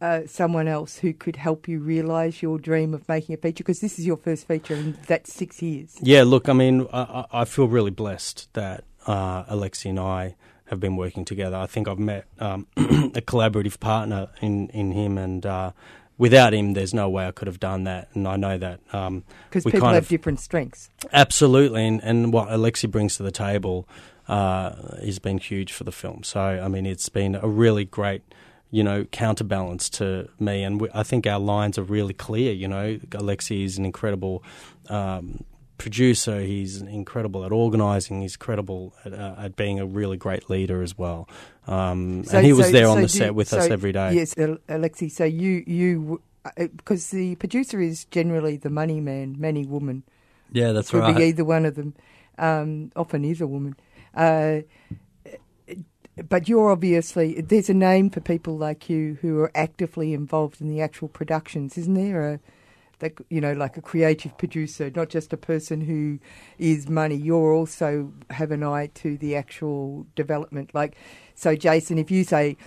uh, 0.02 0.22
someone 0.26 0.68
else 0.68 0.98
who 0.98 1.14
could 1.14 1.36
help 1.36 1.68
you 1.68 1.80
realise 1.80 2.42
your 2.42 2.58
dream 2.58 2.94
of 2.94 3.08
making 3.08 3.36
a 3.36 3.38
feature? 3.38 3.64
Because 3.64 3.80
this 3.80 4.00
is 4.00 4.06
your 4.06 4.18
first 4.18 4.48
feature 4.48 4.76
in 4.76 4.98
that 5.08 5.28
six 5.28 5.62
years. 5.62 5.98
Yeah, 6.02 6.24
look, 6.24 6.50
I 6.50 6.54
mean, 6.54 6.88
I, 6.94 7.26
I 7.32 7.42
I 7.42 7.46
feel 7.46 7.68
really 7.68 7.92
blessed 7.92 8.54
that 8.54 8.84
uh, 9.06 9.44
Alexi 9.46 9.90
and 9.90 10.00
I 10.00 10.36
have 10.66 10.80
been 10.80 10.96
working 10.96 11.26
together. 11.26 11.56
I 11.56 11.66
think 11.66 11.88
I've 11.88 12.00
met 12.00 12.26
um, 12.40 12.68
a 12.78 13.22
collaborative 13.22 13.80
partner 13.80 14.30
in, 14.42 14.70
in 14.70 14.92
him, 14.92 15.18
and 15.18 15.46
uh, 15.46 15.72
without 16.18 16.54
him, 16.54 16.74
there's 16.74 16.94
no 16.94 17.10
way 17.10 17.28
I 17.28 17.32
could 17.32 17.48
have 17.48 17.60
done 17.60 17.84
that. 17.86 18.10
And 18.14 18.28
I 18.28 18.36
know 18.36 18.58
that 18.58 18.80
um, 18.94 19.24
Because 19.50 19.66
we 19.66 19.72
people 19.72 19.86
kind 19.86 19.96
have 19.96 20.04
of 20.06 20.10
different 20.10 20.40
strengths. 20.40 20.90
absolutely, 21.14 21.86
and, 21.88 22.02
and 22.04 22.34
what 22.34 22.50
Alexi 22.50 22.90
brings 22.90 23.18
to 23.18 23.24
the 23.24 23.32
table 23.32 23.88
uh, 24.28 24.72
has 25.04 25.20
been 25.20 25.38
huge 25.38 25.72
for 25.72 25.84
the 25.84 25.92
film. 25.92 26.24
So, 26.24 26.40
I 26.42 26.68
mean, 26.68 26.86
it's 26.86 27.10
been 27.10 27.36
a 27.36 27.48
really 27.48 27.86
great. 27.86 28.22
You 28.70 28.84
know, 28.84 29.06
counterbalance 29.06 29.90
to 29.92 30.28
me, 30.42 30.62
and 30.62 30.82
we, 30.82 30.90
I 30.94 31.04
think 31.04 31.26
our 31.26 31.40
lines 31.40 31.78
are 31.78 31.84
really 31.84 32.14
clear. 32.14 32.52
You 32.52 32.68
know, 32.68 32.98
Alexi 33.12 33.64
is 33.64 33.78
an 33.78 33.86
incredible 33.86 34.44
um, 34.90 35.46
producer. 35.78 36.40
He's 36.42 36.82
incredible 36.82 37.46
at 37.46 37.52
organising. 37.52 38.22
He's 38.22 38.36
credible 38.38 38.94
at, 39.06 39.14
uh, 39.14 39.36
at 39.38 39.56
being 39.56 39.80
a 39.80 39.86
really 39.86 40.18
great 40.18 40.50
leader 40.50 40.82
as 40.82 40.98
well. 40.98 41.28
Um, 41.68 42.24
So- 42.24 42.38
and 42.38 42.46
he 42.46 42.54
was 42.54 42.68
so- 42.68 42.72
there 42.72 42.88
on 42.88 42.98
so 42.98 43.02
the 43.02 43.08
do- 43.08 43.18
set 43.18 43.36
with 43.36 43.54
us 43.54 43.70
every 43.70 43.92
day. 43.92 44.14
Yes, 44.14 44.34
Alexi. 44.36 45.12
So 45.12 45.24
you 45.26 45.64
you 45.68 46.22
uh, 46.46 46.68
because 46.76 47.10
the 47.12 47.36
producer 47.36 47.80
is 47.82 48.06
generally 48.06 48.58
the 48.58 48.70
money 48.70 49.00
man, 49.02 49.36
money 49.40 49.66
woman. 49.66 50.04
Yeah, 50.52 50.72
that's 50.72 50.92
Could 50.92 51.02
right. 51.02 51.16
be 51.18 51.24
either 51.26 51.44
one 51.44 51.66
of 51.66 51.76
them. 51.76 51.94
Um, 52.38 52.92
often 52.96 53.26
is 53.26 53.42
a 53.42 53.48
woman. 53.48 53.76
Uh, 54.16 54.62
but 56.30 56.48
you're 56.50 56.72
obviously 56.72 57.42
there's 57.42 57.70
a 57.70 57.74
name 57.74 58.10
for 58.10 58.22
people 58.22 58.58
like 58.58 58.90
you 58.90 59.18
who 59.22 59.40
are 59.40 59.52
actively 59.54 60.14
involved 60.14 60.62
in 60.62 60.68
the 60.70 60.82
actual 60.82 61.08
productions, 61.08 61.78
isn't 61.78 61.94
there? 61.94 62.34
A, 62.34 62.40
that 63.00 63.14
you 63.30 63.42
know, 63.42 63.54
like 63.54 63.78
a 63.78 63.82
creative 63.82 64.38
producer, 64.38 64.92
not 64.96 65.10
just 65.10 65.34
a 65.34 65.38
person 65.38 65.82
who 65.82 66.20
is 66.58 66.90
money. 66.90 67.16
You're 67.16 67.54
also 67.54 68.14
have 68.30 68.52
an 68.52 68.64
eye 68.64 68.88
to 68.96 69.18
the 69.18 69.36
actual 69.36 70.08
development. 70.16 70.74
Like, 70.74 70.96
so 71.36 71.56
Jason, 71.56 71.98
if 71.98 72.10
you 72.10 72.24
say 72.24 72.58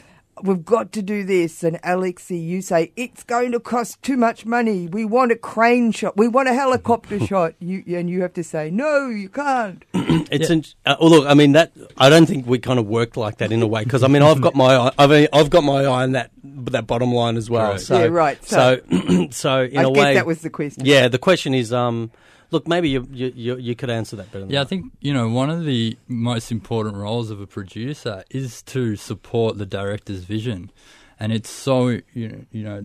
we've 0.42 0.64
got 0.64 0.92
to 0.92 1.02
do 1.02 1.25
this, 1.25 1.62
and 1.64 1.80
Alexi, 1.82 2.42
you 2.42 2.62
say 2.62 2.92
it's 2.97 3.23
going 3.23 3.52
to 3.52 3.61
cost 3.61 4.02
too 4.02 4.16
much 4.16 4.44
money. 4.47 4.87
We 4.88 5.04
want 5.04 5.32
a 5.32 5.37
crane 5.37 5.92
shot. 5.92 6.16
We 6.16 6.28
want 6.28 6.49
a 6.49 6.54
helicopter 6.54 7.18
shot. 7.26 7.54
You 7.61 7.82
and 7.97 8.09
you 8.09 8.23
have 8.23 8.35
to 8.35 8.44
say 8.44 8.70
no, 8.70 9.09
you 9.09 9.28
can't. 9.28 9.85
It's 10.32 10.50
in, 10.50 10.64
uh, 10.87 10.97
well, 11.00 11.11
look. 11.11 11.26
I 11.28 11.35
mean, 11.35 11.52
that 11.52 11.73
I 11.97 12.09
don't 12.09 12.26
think 12.26 12.47
we 12.47 12.59
kind 12.59 12.78
of 12.78 12.87
worked 12.87 13.16
like 13.16 13.38
that 13.38 13.50
in 13.52 13.62
a 13.62 13.66
way 13.66 13.82
because 13.85 14.02
I 14.04 14.09
mean, 14.09 14.23
I've 14.23 14.40
got 14.40 14.54
my 14.54 14.76
eye, 14.76 14.92
I 14.99 15.06
mean, 15.06 15.28
I've 15.32 15.50
got 15.50 15.64
my 15.64 15.82
eye 15.82 15.87
on 16.04 16.12
that 16.12 16.30
that 16.44 16.87
bottom 16.87 17.12
line 17.12 17.37
as 17.37 17.49
well. 17.50 17.68
Correct. 17.70 17.82
So, 17.82 17.99
Yeah, 17.99 18.06
right. 18.06 18.44
So, 18.44 18.80
so, 19.30 19.62
in 19.62 19.78
I 19.78 19.82
a 19.82 19.90
guess 19.92 19.97
way, 20.04 20.14
that 20.14 20.26
was 20.26 20.42
the 20.42 20.50
question. 20.50 20.85
yeah. 20.85 21.09
The 21.09 21.18
question 21.18 21.54
is, 21.54 21.73
um, 21.73 22.11
look, 22.50 22.69
maybe 22.69 22.88
you 22.88 23.07
you, 23.11 23.33
you, 23.35 23.57
you 23.57 23.76
could 23.76 23.90
answer 23.90 24.16
that 24.16 24.30
better. 24.33 24.45
Than 24.45 24.50
Yeah, 24.50 24.62
I 24.62 24.64
think 24.64 24.92
you 25.00 25.12
know 25.12 25.28
one 25.28 25.50
of 25.50 25.64
the 25.64 25.97
most 26.09 26.50
important 26.50 26.97
roles 26.97 27.30
of 27.30 27.40
a 27.40 27.47
producer 27.47 28.25
is 28.30 28.62
to 28.62 28.97
support 28.97 29.59
the 29.59 29.66
director's 29.66 30.25
vision, 30.25 30.71
and 31.19 31.33
it's 31.33 31.50
so 31.50 31.88
you 31.88 32.28
know 32.28 32.45
you 32.50 32.62
know 32.62 32.85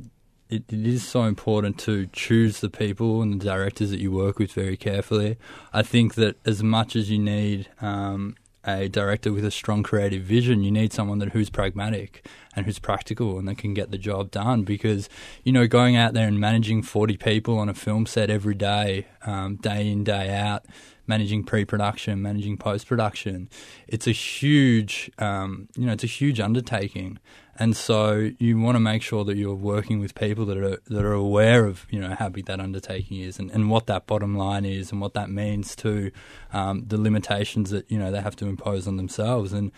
it, 0.49 0.63
it 0.71 0.85
is 0.85 1.07
so 1.07 1.23
important 1.23 1.79
to 1.79 2.07
choose 2.07 2.59
the 2.59 2.69
people 2.69 3.21
and 3.21 3.39
the 3.39 3.45
directors 3.45 3.89
that 3.89 3.99
you 3.99 4.11
work 4.11 4.39
with 4.39 4.51
very 4.51 4.77
carefully. 4.77 5.37
I 5.73 5.81
think 5.81 6.15
that 6.15 6.37
as 6.45 6.61
much 6.61 6.95
as 6.95 7.09
you 7.09 7.19
need 7.19 7.67
um, 7.81 8.35
a 8.63 8.87
director 8.87 9.31
with 9.33 9.45
a 9.45 9.51
strong 9.51 9.83
creative 9.83 10.23
vision, 10.23 10.63
you 10.63 10.71
need 10.71 10.93
someone 10.93 11.19
that 11.19 11.29
who's 11.29 11.49
pragmatic 11.49 12.27
and 12.55 12.65
who's 12.65 12.79
practical 12.79 13.37
and 13.37 13.47
that 13.47 13.57
can 13.57 13.73
get 13.73 13.91
the 13.91 13.97
job 13.97 14.31
done. 14.31 14.63
Because 14.63 15.09
you 15.43 15.51
know, 15.51 15.67
going 15.67 15.95
out 15.95 16.13
there 16.13 16.27
and 16.27 16.39
managing 16.39 16.81
forty 16.81 17.17
people 17.17 17.57
on 17.57 17.69
a 17.69 17.73
film 17.73 18.05
set 18.05 18.29
every 18.29 18.55
day, 18.55 19.07
um, 19.25 19.55
day 19.57 19.89
in 19.89 20.03
day 20.03 20.35
out, 20.35 20.65
managing 21.07 21.43
pre-production, 21.43 22.21
managing 22.21 22.57
post-production, 22.57 23.49
it's 23.87 24.07
a 24.07 24.11
huge, 24.11 25.11
um, 25.19 25.67
you 25.75 25.85
know, 25.85 25.93
it's 25.93 26.03
a 26.03 26.07
huge 26.07 26.39
undertaking. 26.39 27.19
And 27.57 27.75
so 27.75 28.31
you 28.37 28.59
want 28.59 28.75
to 28.75 28.81
make 28.81 29.01
sure 29.01 29.23
that 29.23 29.37
you're 29.37 29.55
working 29.55 29.99
with 30.01 30.13
people 30.13 30.45
that 30.47 30.57
are 30.57 30.77
that 30.87 31.05
are 31.05 31.13
aware 31.13 31.65
of 31.65 31.87
you 31.89 32.01
know 32.01 32.13
how 32.13 32.27
big 32.27 32.47
that 32.47 32.59
undertaking 32.59 33.21
is 33.21 33.39
and, 33.39 33.49
and 33.51 33.69
what 33.69 33.87
that 33.87 34.07
bottom 34.07 34.35
line 34.35 34.65
is 34.65 34.91
and 34.91 34.99
what 34.99 35.13
that 35.13 35.29
means 35.29 35.73
to 35.77 36.11
um, 36.51 36.83
the 36.85 36.99
limitations 36.99 37.69
that 37.69 37.89
you 37.89 37.97
know 37.97 38.11
they 38.11 38.19
have 38.19 38.35
to 38.37 38.47
impose 38.47 38.87
on 38.89 38.97
themselves. 38.97 39.53
And 39.53 39.71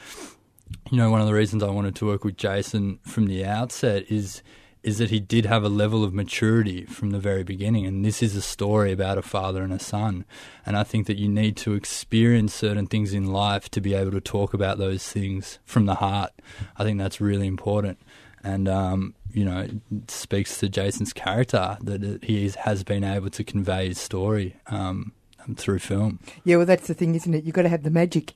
you 0.91 0.97
know 0.97 1.09
one 1.09 1.21
of 1.21 1.27
the 1.27 1.33
reasons 1.33 1.63
I 1.63 1.69
wanted 1.69 1.95
to 1.97 2.05
work 2.05 2.23
with 2.23 2.37
Jason 2.37 2.99
from 3.03 3.27
the 3.27 3.45
outset 3.45 4.05
is 4.09 4.41
is 4.87 4.99
that 4.99 5.09
he 5.09 5.19
did 5.19 5.45
have 5.45 5.65
a 5.65 5.69
level 5.69 6.01
of 6.03 6.13
maturity 6.13 6.85
from 6.85 7.09
the 7.09 7.19
very 7.19 7.43
beginning. 7.43 7.85
And 7.85 8.05
this 8.05 8.23
is 8.23 8.37
a 8.37 8.41
story 8.41 8.93
about 8.93 9.17
a 9.17 9.21
father 9.21 9.61
and 9.61 9.73
a 9.73 9.79
son. 9.79 10.23
And 10.65 10.77
I 10.77 10.83
think 10.83 11.07
that 11.07 11.17
you 11.17 11.27
need 11.27 11.57
to 11.57 11.73
experience 11.73 12.53
certain 12.53 12.87
things 12.87 13.13
in 13.13 13.25
life 13.25 13.69
to 13.71 13.81
be 13.81 13.93
able 13.93 14.11
to 14.11 14.21
talk 14.21 14.53
about 14.53 14.77
those 14.77 15.05
things 15.11 15.59
from 15.65 15.87
the 15.87 15.95
heart. 15.95 16.31
I 16.77 16.85
think 16.85 16.99
that's 16.99 17.19
really 17.19 17.47
important. 17.47 17.99
And, 18.45 18.69
um, 18.69 19.13
you 19.33 19.43
know, 19.43 19.67
it 19.91 20.09
speaks 20.09 20.57
to 20.59 20.69
Jason's 20.69 21.11
character 21.11 21.77
that 21.81 22.23
he 22.23 22.49
has 22.49 22.85
been 22.85 23.03
able 23.03 23.29
to 23.31 23.43
convey 23.43 23.89
his 23.89 23.99
story 23.99 24.55
um, 24.67 25.11
through 25.57 25.79
film. 25.79 26.19
Yeah, 26.45 26.55
well, 26.57 26.65
that's 26.65 26.87
the 26.87 26.93
thing, 26.93 27.13
isn't 27.13 27.33
it? 27.33 27.43
You've 27.43 27.55
got 27.55 27.63
to 27.63 27.69
have 27.69 27.83
the 27.83 27.89
magic. 27.89 28.35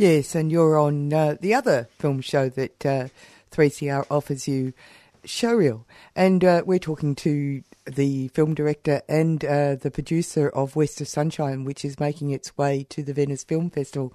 Yes, 0.00 0.34
and 0.34 0.50
you're 0.50 0.78
on 0.78 1.12
uh, 1.12 1.36
the 1.38 1.52
other 1.52 1.86
film 1.98 2.22
show 2.22 2.48
that 2.48 2.86
uh, 2.86 3.08
3CR 3.52 4.06
offers 4.10 4.48
you, 4.48 4.72
Showreel. 5.26 5.84
And 6.16 6.42
uh, 6.42 6.62
we're 6.64 6.78
talking 6.78 7.14
to 7.16 7.62
the 7.84 8.28
film 8.28 8.54
director 8.54 9.02
and 9.10 9.44
uh, 9.44 9.74
the 9.74 9.90
producer 9.90 10.48
of 10.48 10.74
West 10.74 11.02
of 11.02 11.08
Sunshine, 11.08 11.64
which 11.64 11.84
is 11.84 12.00
making 12.00 12.30
its 12.30 12.56
way 12.56 12.86
to 12.88 13.02
the 13.02 13.12
Venice 13.12 13.44
Film 13.44 13.68
Festival. 13.68 14.14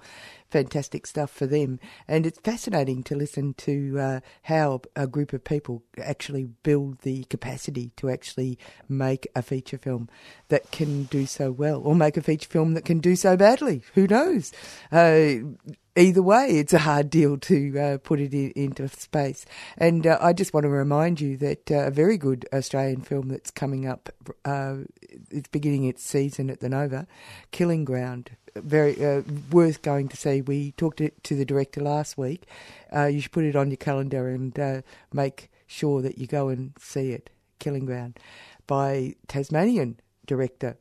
Fantastic 0.50 1.06
stuff 1.06 1.30
for 1.30 1.46
them. 1.46 1.80
And 2.06 2.24
it's 2.24 2.38
fascinating 2.38 3.02
to 3.04 3.16
listen 3.16 3.54
to 3.54 3.98
uh, 3.98 4.20
how 4.42 4.82
a 4.94 5.06
group 5.06 5.32
of 5.32 5.42
people 5.42 5.82
actually 6.00 6.44
build 6.44 7.00
the 7.00 7.24
capacity 7.24 7.92
to 7.96 8.08
actually 8.08 8.58
make 8.88 9.26
a 9.34 9.42
feature 9.42 9.78
film 9.78 10.08
that 10.48 10.70
can 10.70 11.04
do 11.04 11.26
so 11.26 11.50
well, 11.50 11.80
or 11.82 11.94
make 11.94 12.16
a 12.16 12.22
feature 12.22 12.48
film 12.48 12.74
that 12.74 12.84
can 12.84 13.00
do 13.00 13.16
so 13.16 13.36
badly. 13.36 13.82
Who 13.94 14.06
knows? 14.06 14.52
Uh, 14.92 15.34
either 15.96 16.22
way, 16.22 16.46
it's 16.50 16.72
a 16.72 16.78
hard 16.78 17.10
deal 17.10 17.38
to 17.38 17.78
uh, 17.78 17.98
put 17.98 18.20
it 18.20 18.32
in, 18.32 18.52
into 18.52 18.86
space. 18.88 19.44
And 19.76 20.06
uh, 20.06 20.18
I 20.20 20.32
just 20.32 20.54
want 20.54 20.64
to 20.64 20.70
remind 20.70 21.20
you 21.20 21.36
that 21.38 21.70
uh, 21.70 21.86
a 21.86 21.90
very 21.90 22.18
good 22.18 22.46
Australian 22.52 23.00
film 23.00 23.28
that's 23.28 23.50
coming 23.50 23.86
up, 23.86 24.10
uh, 24.44 24.76
it's 25.30 25.48
beginning 25.48 25.84
its 25.84 26.04
season 26.04 26.50
at 26.50 26.60
the 26.60 26.68
Nova, 26.68 27.08
Killing 27.50 27.84
Ground. 27.84 28.30
Very 28.62 29.04
uh, 29.04 29.22
worth 29.50 29.82
going 29.82 30.08
to 30.08 30.16
see. 30.16 30.40
We 30.40 30.72
talked 30.72 30.98
to, 30.98 31.10
to 31.10 31.34
the 31.34 31.44
director 31.44 31.80
last 31.80 32.16
week. 32.16 32.44
Uh, 32.94 33.06
you 33.06 33.20
should 33.20 33.32
put 33.32 33.44
it 33.44 33.56
on 33.56 33.70
your 33.70 33.76
calendar 33.76 34.28
and 34.28 34.82
make 35.12 35.50
sure 35.66 36.02
that 36.02 36.18
you 36.18 36.26
go 36.26 36.48
and 36.48 36.72
see 36.78 37.12
it. 37.12 37.30
Killing 37.58 37.86
Ground 37.86 38.18
by 38.66 39.14
Tasmanian 39.28 39.98
director 40.26 40.76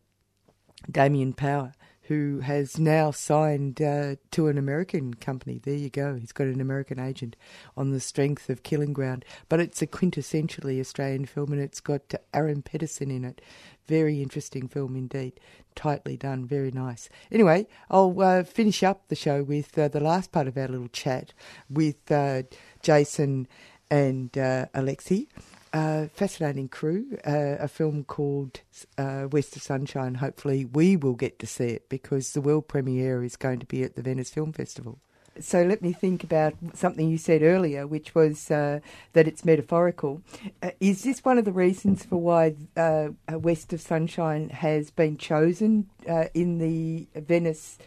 Damien 0.89 1.33
Power 1.33 1.73
who 2.07 2.39
has 2.39 2.77
now 2.77 3.09
signed 3.09 3.81
uh, 3.81 4.15
to 4.31 4.47
an 4.47 4.57
American 4.57 5.15
company. 5.15 5.59
There 5.63 5.73
you 5.73 5.89
go. 5.89 6.15
He's 6.15 6.31
got 6.31 6.47
an 6.47 6.61
American 6.61 6.99
agent 6.99 7.35
on 7.75 7.91
the 7.91 7.99
strength 7.99 8.49
of 8.49 8.63
Killing 8.63 8.93
Ground. 8.93 9.25
But 9.49 9.59
it's 9.59 9.81
a 9.81 9.87
quintessentially 9.87 10.79
Australian 10.79 11.25
film 11.25 11.51
and 11.51 11.61
it's 11.61 11.79
got 11.79 12.13
Aaron 12.33 12.61
Pedersen 12.61 13.09
in 13.09 13.25
it. 13.25 13.41
Very 13.87 14.21
interesting 14.21 14.67
film 14.67 14.95
indeed. 14.95 15.39
Tightly 15.75 16.15
done. 16.15 16.45
Very 16.45 16.71
nice. 16.71 17.09
Anyway, 17.31 17.67
I'll 17.89 18.19
uh, 18.21 18.43
finish 18.43 18.83
up 18.83 19.07
the 19.07 19.15
show 19.15 19.43
with 19.43 19.77
uh, 19.77 19.87
the 19.87 19.99
last 19.99 20.31
part 20.31 20.47
of 20.47 20.57
our 20.57 20.67
little 20.67 20.89
chat 20.89 21.33
with 21.69 22.11
uh, 22.11 22.43
Jason 22.81 23.47
and 23.89 24.35
uh, 24.37 24.67
Alexi 24.75 25.27
uh, 25.75 26.07
fascinating 26.13 26.69
crew. 26.69 27.17
Uh, 27.27 27.57
a 27.59 27.67
film 27.67 28.05
called 28.05 28.61
uh, 28.97 29.27
West 29.29 29.55
of 29.57 29.61
Sunshine. 29.61 30.15
Hopefully, 30.15 30.63
we 30.63 30.95
will 30.95 31.15
get 31.15 31.37
to 31.39 31.47
see 31.47 31.65
it 31.65 31.89
because 31.89 32.31
the 32.31 32.41
world 32.41 32.69
premiere 32.69 33.23
is 33.23 33.35
going 33.35 33.59
to 33.59 33.65
be 33.65 33.83
at 33.83 33.95
the 33.95 34.01
Venice 34.01 34.29
Film 34.29 34.53
Festival. 34.53 34.99
So 35.37 35.63
let 35.63 35.81
me 35.81 35.91
think 35.91 36.23
about 36.23 36.53
something 36.73 37.09
you 37.09 37.17
said 37.17 37.43
earlier, 37.43 37.85
which 37.85 38.15
was 38.15 38.49
uh, 38.49 38.79
that 39.11 39.27
it's 39.27 39.43
metaphorical. 39.43 40.21
Uh, 40.63 40.71
is 40.79 41.03
this 41.03 41.25
one 41.25 41.37
of 41.37 41.43
the 41.43 41.51
reasons 41.51 42.05
for 42.05 42.15
why 42.15 42.55
uh, 42.77 43.09
West 43.33 43.73
of 43.73 43.81
Sunshine 43.81 44.47
has 44.49 44.91
been 44.91 45.17
chosen 45.17 45.89
in 46.33 46.59
the 46.59 47.07
Venice? 47.15 47.77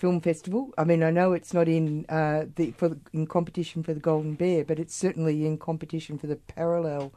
Film 0.00 0.20
festival. 0.20 0.72
I 0.78 0.84
mean, 0.84 1.02
I 1.02 1.10
know 1.10 1.32
it's 1.32 1.52
not 1.52 1.68
in 1.68 2.06
uh, 2.08 2.46
the 2.56 2.70
for 2.72 2.88
the, 2.88 2.98
in 3.12 3.26
competition 3.26 3.82
for 3.82 3.92
the 3.92 4.00
Golden 4.00 4.34
Bear, 4.34 4.64
but 4.64 4.78
it's 4.78 4.94
certainly 4.94 5.46
in 5.46 5.58
competition 5.58 6.18
for 6.18 6.26
the 6.26 6.36
parallel 6.36 7.12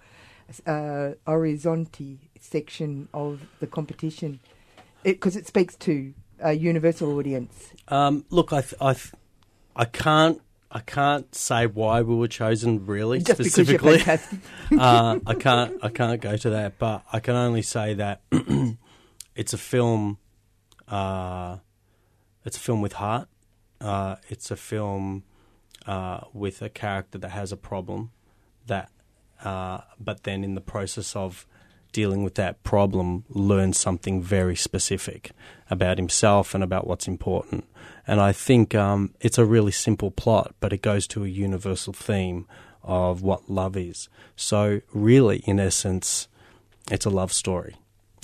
uh, 0.67 1.11
Horizonte 1.25 2.17
section 2.39 3.07
of 3.13 3.41
the 3.59 3.67
competition 3.67 4.41
because 5.03 5.35
it, 5.35 5.41
it, 5.41 5.47
speaks 5.47 5.75
to 5.77 6.13
a 6.41 6.53
universal 6.53 7.17
audience. 7.17 7.71
Um, 7.87 8.25
look, 8.29 8.51
I, 8.51 8.63
I, 8.79 8.95
I 9.75 9.85
can't. 9.85 10.41
I 10.75 10.79
can't 10.79 11.35
say 11.35 11.67
why 11.67 12.01
we 12.01 12.15
were 12.15 12.27
chosen 12.27 12.87
really 12.87 13.19
Just 13.19 13.39
specifically. 13.39 14.01
uh, 14.79 15.19
I 15.23 15.35
can't. 15.35 15.77
I 15.83 15.89
can't 15.89 16.19
go 16.19 16.35
to 16.35 16.49
that, 16.49 16.79
but 16.79 17.03
I 17.13 17.19
can 17.19 17.35
only 17.35 17.61
say 17.61 17.93
that 17.93 18.21
it's 19.35 19.53
a 19.53 19.57
film. 19.57 20.17
Uh, 20.87 21.57
it's 22.45 22.58
a 22.58 22.60
film 22.60 22.82
with 22.82 22.93
heart. 22.93 23.27
Uh, 23.79 24.15
it's 24.29 24.51
a 24.51 24.56
film 24.56 25.23
uh, 25.86 26.21
with 26.34 26.62
a 26.62 26.69
character 26.69 27.17
that 27.17 27.29
has 27.29 27.51
a 27.51 27.58
problem 27.58 28.12
that, 28.67 28.89
uh, 29.43 29.82
but 29.99 30.23
then 30.23 30.43
in 30.43 30.56
the 30.56 30.62
process 30.62 31.15
of 31.15 31.45
dealing 31.91 32.23
with 32.23 32.36
that 32.36 32.63
problem, 32.63 33.23
learns 33.29 33.79
something 33.79 34.21
very 34.21 34.56
specific 34.56 35.32
about 35.69 35.97
himself 35.97 36.56
and 36.56 36.63
about 36.63 36.88
what's 36.88 37.08
important. 37.08 37.65
And 38.08 38.19
I 38.19 38.32
think 38.32 38.75
um, 38.75 39.13
it's 39.21 39.38
a 39.38 39.45
really 39.45 39.71
simple 39.71 40.12
plot, 40.12 40.56
but 40.60 40.73
it 40.73 40.82
goes 40.82 41.08
to 41.08 41.23
a 41.23 41.27
universal 41.27 41.93
theme 41.93 42.47
of 42.82 43.21
what 43.21 43.49
love 43.49 43.77
is. 43.77 44.10
So, 44.36 44.82
really, 44.93 45.38
in 45.45 45.60
essence, 45.60 46.27
it's 46.91 47.06
a 47.06 47.10
love 47.10 47.32
story. 47.32 47.75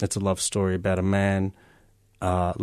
It's 0.02 0.16
a 0.16 0.20
love 0.20 0.42
story 0.42 0.76
about 0.76 1.00
a 1.00 1.04
man 1.04 1.54
uh, 2.22 2.54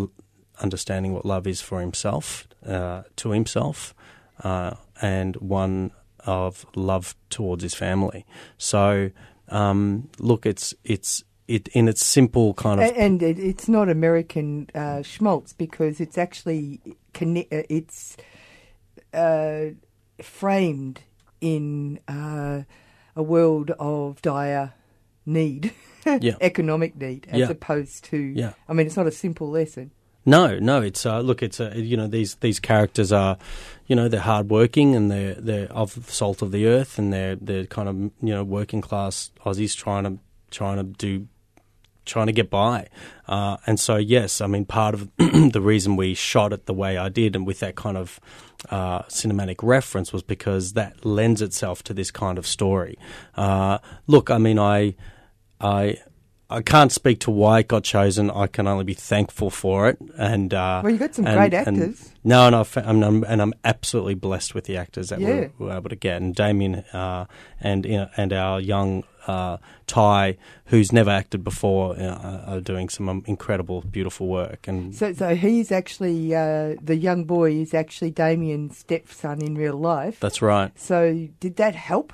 understanding 0.62 1.12
what 1.12 1.24
love 1.24 1.46
is 1.46 1.60
for 1.60 1.80
himself, 1.80 2.46
uh, 2.66 3.02
to 3.16 3.30
himself, 3.30 3.94
uh, 4.42 4.74
and 5.00 5.36
one 5.36 5.92
of 6.20 6.66
love 6.74 7.14
towards 7.30 7.62
his 7.62 7.74
family. 7.74 8.26
So, 8.58 9.10
um, 9.48 10.08
look, 10.18 10.46
it's 10.46 10.74
it's 10.84 11.24
it 11.48 11.68
in 11.68 11.88
its 11.88 12.04
simple 12.04 12.54
kind 12.54 12.80
of, 12.80 12.90
and, 12.96 13.22
and 13.22 13.38
it's 13.38 13.68
not 13.68 13.88
American 13.88 14.68
uh, 14.74 15.02
schmaltz 15.02 15.52
because 15.52 16.00
it's 16.00 16.18
actually 16.18 16.80
uh, 16.84 16.96
it's 17.68 18.16
uh, 19.14 19.66
framed 20.20 21.00
in 21.40 22.00
uh, 22.08 22.62
a 23.14 23.22
world 23.22 23.70
of 23.78 24.20
dire 24.22 24.74
need, 25.24 25.72
yeah. 26.06 26.36
economic 26.40 26.96
need, 26.96 27.26
as 27.30 27.40
yeah. 27.40 27.50
opposed 27.50 28.04
to. 28.04 28.16
Yeah. 28.16 28.52
I 28.68 28.72
mean, 28.72 28.86
it's 28.86 28.96
not 28.96 29.06
a 29.06 29.12
simple 29.12 29.50
lesson. 29.50 29.92
No, 30.26 30.58
no. 30.58 30.82
It's 30.82 31.06
uh, 31.06 31.20
look. 31.20 31.42
It's 31.42 31.60
uh, 31.60 31.72
you 31.76 31.96
know 31.96 32.08
these 32.08 32.34
these 32.36 32.58
characters 32.60 33.12
are, 33.12 33.38
you 33.86 33.94
know, 33.94 34.08
they're 34.08 34.20
hardworking 34.20 34.94
and 34.96 35.10
they're 35.10 35.34
they're 35.34 35.72
of 35.72 36.10
salt 36.10 36.42
of 36.42 36.50
the 36.50 36.66
earth 36.66 36.98
and 36.98 37.12
they're 37.12 37.36
they're 37.36 37.66
kind 37.66 37.88
of 37.88 37.96
you 37.96 38.34
know 38.34 38.42
working 38.42 38.80
class 38.80 39.30
Aussies 39.44 39.76
trying 39.76 40.04
to 40.04 40.18
trying 40.50 40.76
to 40.76 40.82
do 40.82 41.28
trying 42.06 42.26
to 42.26 42.32
get 42.32 42.48
by. 42.48 42.88
Uh, 43.28 43.58
and 43.66 43.78
so, 43.78 43.96
yes, 43.96 44.40
I 44.40 44.46
mean, 44.46 44.64
part 44.64 44.94
of 44.94 45.10
the 45.16 45.60
reason 45.60 45.96
we 45.96 46.14
shot 46.14 46.52
it 46.52 46.66
the 46.66 46.72
way 46.72 46.96
I 46.96 47.08
did 47.08 47.36
and 47.36 47.46
with 47.46 47.60
that 47.60 47.74
kind 47.74 47.96
of 47.96 48.18
uh, 48.70 49.02
cinematic 49.02 49.56
reference 49.62 50.12
was 50.12 50.22
because 50.22 50.72
that 50.72 51.04
lends 51.04 51.42
itself 51.42 51.82
to 51.84 51.94
this 51.94 52.10
kind 52.10 52.38
of 52.38 52.46
story. 52.46 52.96
Uh, 53.36 53.78
look, 54.06 54.30
I 54.30 54.38
mean, 54.38 54.58
I, 54.58 54.94
I, 55.60 55.98
I 56.48 56.62
can't 56.62 56.92
speak 56.92 57.18
to 57.20 57.30
why 57.32 57.58
it 57.60 57.68
got 57.68 57.82
chosen. 57.82 58.30
I 58.30 58.46
can 58.46 58.68
only 58.68 58.84
be 58.84 58.94
thankful 58.94 59.50
for 59.50 59.88
it. 59.88 59.98
And 60.16 60.54
uh, 60.54 60.80
Well, 60.84 60.92
you 60.92 60.98
got 60.98 61.14
some 61.14 61.26
and- 61.26 61.36
great 61.36 61.52
actors. 61.54 62.12
no, 62.22 62.48
no, 62.50 62.62
fa- 62.62 62.84
I'm, 62.86 63.02
I'm, 63.02 63.24
and 63.24 63.42
I'm 63.42 63.52
absolutely 63.64 64.14
blessed 64.14 64.54
with 64.54 64.64
the 64.66 64.76
actors 64.76 65.08
that 65.08 65.18
Yeah. 65.18 65.28
we're, 65.28 65.50
we're 65.58 65.76
able 65.76 65.90
to 65.90 65.96
get. 65.96 66.22
And 66.22 66.34
Damian 66.36 66.76
uh, 66.92 67.24
and 67.60 67.84
you 67.84 67.96
know, 67.96 68.08
and 68.16 68.32
our 68.32 68.60
young 68.60 69.02
uh, 69.26 69.56
Ty, 69.88 70.36
who's 70.66 70.92
never 70.92 71.10
acted 71.10 71.42
before, 71.42 71.98
uh, 71.98 72.42
are 72.46 72.60
doing 72.60 72.88
some 72.90 73.24
incredible, 73.26 73.80
beautiful 73.80 74.28
work. 74.28 74.68
And 74.68 74.94
So, 74.94 75.12
so 75.14 75.34
he's 75.34 75.72
actually 75.72 76.32
uh, 76.32 76.76
the 76.80 76.94
young 76.96 77.24
boy 77.24 77.54
is 77.54 77.74
actually 77.74 78.12
Damian's 78.12 78.78
stepson 78.78 79.42
in 79.42 79.56
real 79.56 79.76
life. 79.76 80.20
that's 80.20 80.40
right. 80.40 80.70
So, 80.78 81.28
did 81.40 81.56
that 81.56 81.74
help? 81.74 82.12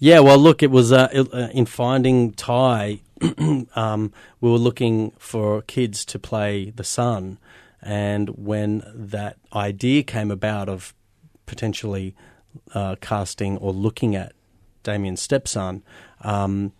Yeah, 0.00 0.20
well, 0.20 0.38
look, 0.38 0.62
it 0.62 0.70
was 0.70 0.92
uh, 0.92 1.08
uh, 1.32 1.48
in 1.52 1.66
finding 1.66 2.30
Ty. 2.34 3.00
um, 3.74 4.12
we 4.40 4.50
were 4.50 4.58
looking 4.58 5.12
for 5.18 5.62
kids 5.62 6.04
to 6.06 6.18
play 6.18 6.70
the 6.70 6.84
son, 6.84 7.38
and 7.82 8.30
when 8.30 8.82
that 8.94 9.36
idea 9.52 10.02
came 10.02 10.30
about 10.30 10.68
of 10.68 10.94
potentially 11.46 12.14
uh, 12.74 12.96
casting 13.00 13.56
or 13.58 13.72
looking 13.72 14.14
at 14.14 14.32
Damian's 14.82 15.22
stepson, 15.22 15.82
um, 16.22 16.72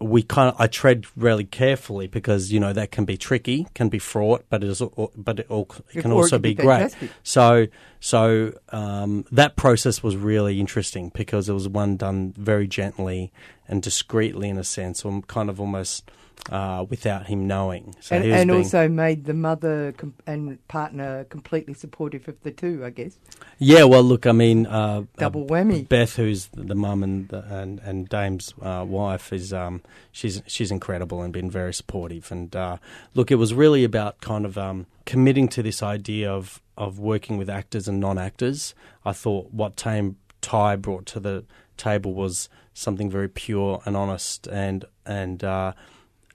we 0.00 0.22
kind 0.22 0.52
of 0.52 0.60
I 0.60 0.66
tread 0.66 1.06
really 1.16 1.44
carefully 1.44 2.06
because 2.06 2.52
you 2.52 2.60
know 2.60 2.72
that 2.72 2.90
can 2.90 3.04
be 3.04 3.16
tricky, 3.16 3.66
can 3.74 3.88
be 3.88 3.98
fraught, 3.98 4.44
but 4.48 4.64
it 4.64 4.70
is 4.70 4.82
but 5.16 5.40
it, 5.40 5.46
all, 5.48 5.68
it 5.92 6.02
can 6.02 6.10
Or 6.10 6.14
it 6.14 6.22
also 6.22 6.36
can 6.36 6.42
be 6.42 6.54
be 6.54 6.62
great. 6.62 6.94
So 7.22 7.66
so 8.00 8.52
um, 8.70 9.24
that 9.32 9.56
process 9.56 10.02
was 10.02 10.16
really 10.16 10.60
interesting 10.60 11.10
because 11.14 11.48
it 11.48 11.52
was 11.52 11.68
one 11.68 11.96
done 11.96 12.34
very 12.36 12.66
gently 12.66 13.32
and 13.68 13.82
discreetly 13.82 14.48
in 14.48 14.58
a 14.58 14.64
sense, 14.64 15.04
or 15.04 15.22
kind 15.22 15.48
of 15.48 15.60
almost 15.60 16.10
uh, 16.50 16.84
without 16.88 17.26
him 17.26 17.46
knowing. 17.46 17.94
So 18.00 18.16
and 18.16 18.24
and 18.24 18.50
also 18.50 18.88
made 18.88 19.24
the 19.24 19.34
mother 19.34 19.92
com- 19.92 20.14
and 20.26 20.66
partner 20.68 21.24
completely 21.24 21.74
supportive 21.74 22.28
of 22.28 22.40
the 22.42 22.50
two, 22.50 22.84
I 22.84 22.90
guess. 22.90 23.18
yeah. 23.58 23.84
Well, 23.84 24.02
look, 24.02 24.26
I 24.26 24.32
mean, 24.32 24.66
uh, 24.66 25.04
Double 25.16 25.44
uh, 25.44 25.46
whammy. 25.46 25.88
Beth, 25.88 26.16
who's 26.16 26.46
the 26.52 26.74
mum 26.74 27.02
and 27.02 27.28
the, 27.28 27.44
and 27.44 27.80
and 27.80 28.08
Dame's 28.08 28.52
uh, 28.60 28.84
wife, 28.86 29.32
is 29.32 29.52
um, 29.52 29.82
she's 30.12 30.42
she's 30.46 30.70
incredible 30.70 31.22
and 31.22 31.32
been 31.32 31.50
very 31.50 31.72
supportive. 31.72 32.30
And 32.30 32.54
uh, 32.54 32.76
look, 33.14 33.30
it 33.30 33.36
was 33.36 33.54
really 33.54 33.84
about 33.84 34.20
kind 34.20 34.44
of 34.44 34.58
um, 34.58 34.86
committing 35.06 35.48
to 35.48 35.62
this 35.62 35.82
idea 35.82 36.30
of 36.30 36.60
of 36.76 36.98
working 36.98 37.38
with 37.38 37.48
actors 37.48 37.88
and 37.88 38.00
non 38.00 38.18
actors. 38.18 38.74
I 39.04 39.12
thought 39.12 39.52
what 39.52 39.76
Tame 39.76 40.16
Ty 40.42 40.76
brought 40.76 41.06
to 41.06 41.20
the 41.20 41.44
table 41.76 42.12
was 42.12 42.48
something 42.74 43.10
very 43.10 43.28
pure 43.28 43.80
and 43.86 43.96
honest, 43.96 44.46
and 44.48 44.84
and 45.06 45.42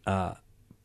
uh, 0.06 0.34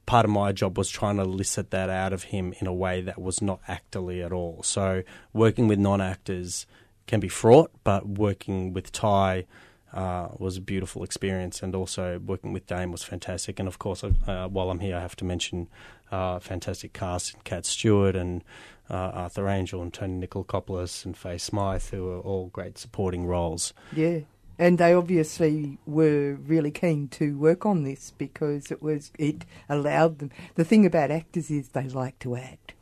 part 0.06 0.24
of 0.24 0.30
my 0.30 0.52
job 0.52 0.76
was 0.76 0.88
trying 0.88 1.16
to 1.16 1.22
elicit 1.22 1.70
that 1.70 1.90
out 1.90 2.12
of 2.12 2.24
him 2.24 2.54
in 2.60 2.66
a 2.66 2.74
way 2.74 3.00
that 3.00 3.18
was 3.18 3.40
not 3.40 3.60
actorly 3.66 4.24
at 4.24 4.32
all. 4.32 4.62
So 4.62 5.02
working 5.32 5.68
with 5.68 5.78
non-actors 5.78 6.66
can 7.06 7.20
be 7.20 7.28
fraught, 7.28 7.70
but 7.84 8.06
working 8.06 8.72
with 8.72 8.92
Ty 8.92 9.46
uh, 9.92 10.28
was 10.38 10.56
a 10.56 10.60
beautiful 10.60 11.04
experience, 11.04 11.62
and 11.62 11.74
also 11.74 12.18
working 12.18 12.52
with 12.52 12.66
Dame 12.66 12.90
was 12.90 13.04
fantastic. 13.04 13.58
And 13.60 13.68
of 13.68 13.78
course, 13.78 14.02
uh, 14.02 14.48
while 14.48 14.70
I'm 14.70 14.80
here, 14.80 14.96
I 14.96 15.00
have 15.00 15.16
to 15.16 15.24
mention 15.24 15.68
uh, 16.10 16.40
fantastic 16.40 16.92
cast: 16.92 17.42
Kat 17.44 17.64
Stewart 17.64 18.16
and 18.16 18.42
uh, 18.90 18.94
Arthur 18.94 19.48
Angel 19.48 19.80
and 19.80 19.92
Tony 19.92 20.26
Nikolakopoulos 20.26 21.04
and 21.04 21.16
Faye 21.16 21.38
Smythe, 21.38 21.90
who 21.90 22.10
are 22.10 22.20
all 22.20 22.46
great 22.48 22.76
supporting 22.76 23.26
roles. 23.26 23.72
Yeah. 23.94 24.20
And 24.58 24.78
they 24.78 24.94
obviously 24.94 25.78
were 25.86 26.34
really 26.34 26.70
keen 26.70 27.08
to 27.08 27.36
work 27.38 27.66
on 27.66 27.82
this 27.82 28.12
because 28.16 28.70
it 28.70 28.82
was 28.82 29.10
it 29.18 29.44
allowed 29.68 30.18
them. 30.18 30.30
The 30.54 30.64
thing 30.64 30.86
about 30.86 31.10
actors 31.10 31.50
is 31.50 31.70
they 31.70 31.88
like 31.88 32.18
to 32.20 32.36
act. 32.36 32.74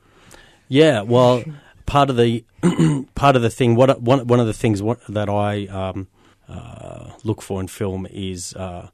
Yeah, 0.68 1.02
well, 1.02 1.42
part 1.86 2.10
of 2.10 2.16
the 2.16 2.44
part 3.14 3.36
of 3.36 3.42
the 3.42 3.50
thing, 3.50 3.74
what 3.74 4.00
one 4.00 4.26
one 4.26 4.40
of 4.40 4.46
the 4.46 4.52
things 4.52 4.82
what, 4.82 5.00
that 5.08 5.28
I 5.28 5.66
um, 5.66 6.08
uh, 6.48 7.10
look 7.24 7.42
for 7.42 7.60
in 7.60 7.68
film 7.68 8.06
is, 8.10 8.54
uh, 8.54 8.88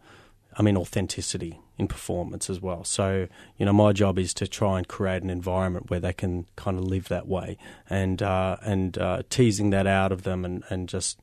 I 0.57 0.62
mean, 0.62 0.77
authenticity 0.77 1.61
in 1.79 1.87
performance 1.87 2.51
as 2.51 2.61
well. 2.61 2.85
So, 2.85 3.29
you 3.57 3.67
know, 3.67 3.73
my 3.73 3.93
job 3.93 4.19
is 4.19 4.35
to 4.35 4.49
try 4.49 4.79
and 4.79 4.88
create 4.88 5.23
an 5.23 5.31
environment 5.31 5.91
where 5.91 6.01
they 6.01 6.12
can 6.12 6.47
kind 6.57 6.79
of 6.79 6.85
live 6.85 7.09
that 7.09 7.29
way, 7.29 7.57
and 7.88 8.23
uh, 8.23 8.57
and 8.62 8.99
uh, 8.99 9.23
teasing 9.31 9.71
that 9.71 9.87
out 9.87 10.12
of 10.12 10.23
them, 10.23 10.45
and 10.45 10.64
and 10.69 10.88
just 10.88 11.21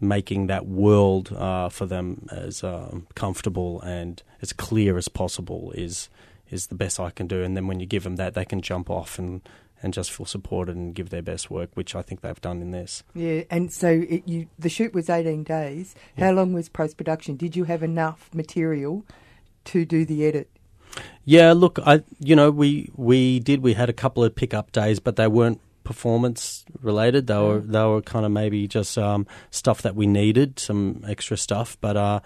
making 0.00 0.46
that 0.48 0.66
world 0.66 1.32
uh, 1.32 1.68
for 1.68 1.86
them 1.86 2.26
as 2.30 2.62
um, 2.64 3.06
comfortable 3.14 3.80
and 3.82 4.22
as 4.42 4.52
clear 4.52 4.96
as 4.96 5.08
possible 5.08 5.72
is 5.72 6.08
is 6.50 6.66
the 6.66 6.74
best 6.74 7.00
I 7.00 7.10
can 7.10 7.26
do. 7.26 7.42
And 7.42 7.56
then 7.56 7.66
when 7.66 7.80
you 7.80 7.86
give 7.86 8.04
them 8.04 8.16
that, 8.16 8.34
they 8.34 8.44
can 8.44 8.60
jump 8.60 8.90
off 8.90 9.18
and 9.18 9.40
and 9.82 9.92
just 9.92 10.10
feel 10.10 10.24
supported 10.24 10.76
and 10.76 10.94
give 10.94 11.10
their 11.10 11.22
best 11.22 11.50
work, 11.50 11.70
which 11.74 11.94
I 11.94 12.00
think 12.00 12.22
they've 12.22 12.40
done 12.40 12.62
in 12.62 12.70
this. 12.70 13.02
Yeah, 13.14 13.42
and 13.50 13.70
so 13.72 13.88
it, 14.08 14.26
you 14.26 14.48
the 14.58 14.68
shoot 14.68 14.94
was 14.94 15.10
eighteen 15.10 15.44
days. 15.44 15.94
How 16.18 16.32
long 16.32 16.52
was 16.52 16.68
post 16.68 16.96
production? 16.96 17.36
Did 17.36 17.54
you 17.54 17.64
have 17.64 17.82
enough 17.82 18.30
material 18.32 19.04
to 19.66 19.84
do 19.84 20.04
the 20.04 20.24
edit? 20.24 20.50
Yeah, 21.24 21.52
look, 21.52 21.78
I 21.84 22.02
you 22.18 22.34
know 22.36 22.50
we 22.50 22.90
we 22.94 23.40
did 23.40 23.62
we 23.62 23.74
had 23.74 23.88
a 23.88 23.92
couple 23.92 24.24
of 24.24 24.34
pickup 24.34 24.72
days, 24.72 25.00
but 25.00 25.16
they 25.16 25.26
weren't 25.26 25.60
performance 25.84 26.64
related. 26.80 27.26
They 27.26 27.38
were 27.38 27.60
they 27.60 27.84
were 27.84 28.02
kind 28.02 28.24
of 28.26 28.32
maybe 28.32 28.66
just 28.66 28.96
um, 28.98 29.26
stuff 29.50 29.82
that 29.82 29.94
we 29.94 30.06
needed, 30.06 30.58
some 30.58 31.04
extra 31.06 31.36
stuff. 31.36 31.76
But 31.80 31.96
uh, 31.96 32.20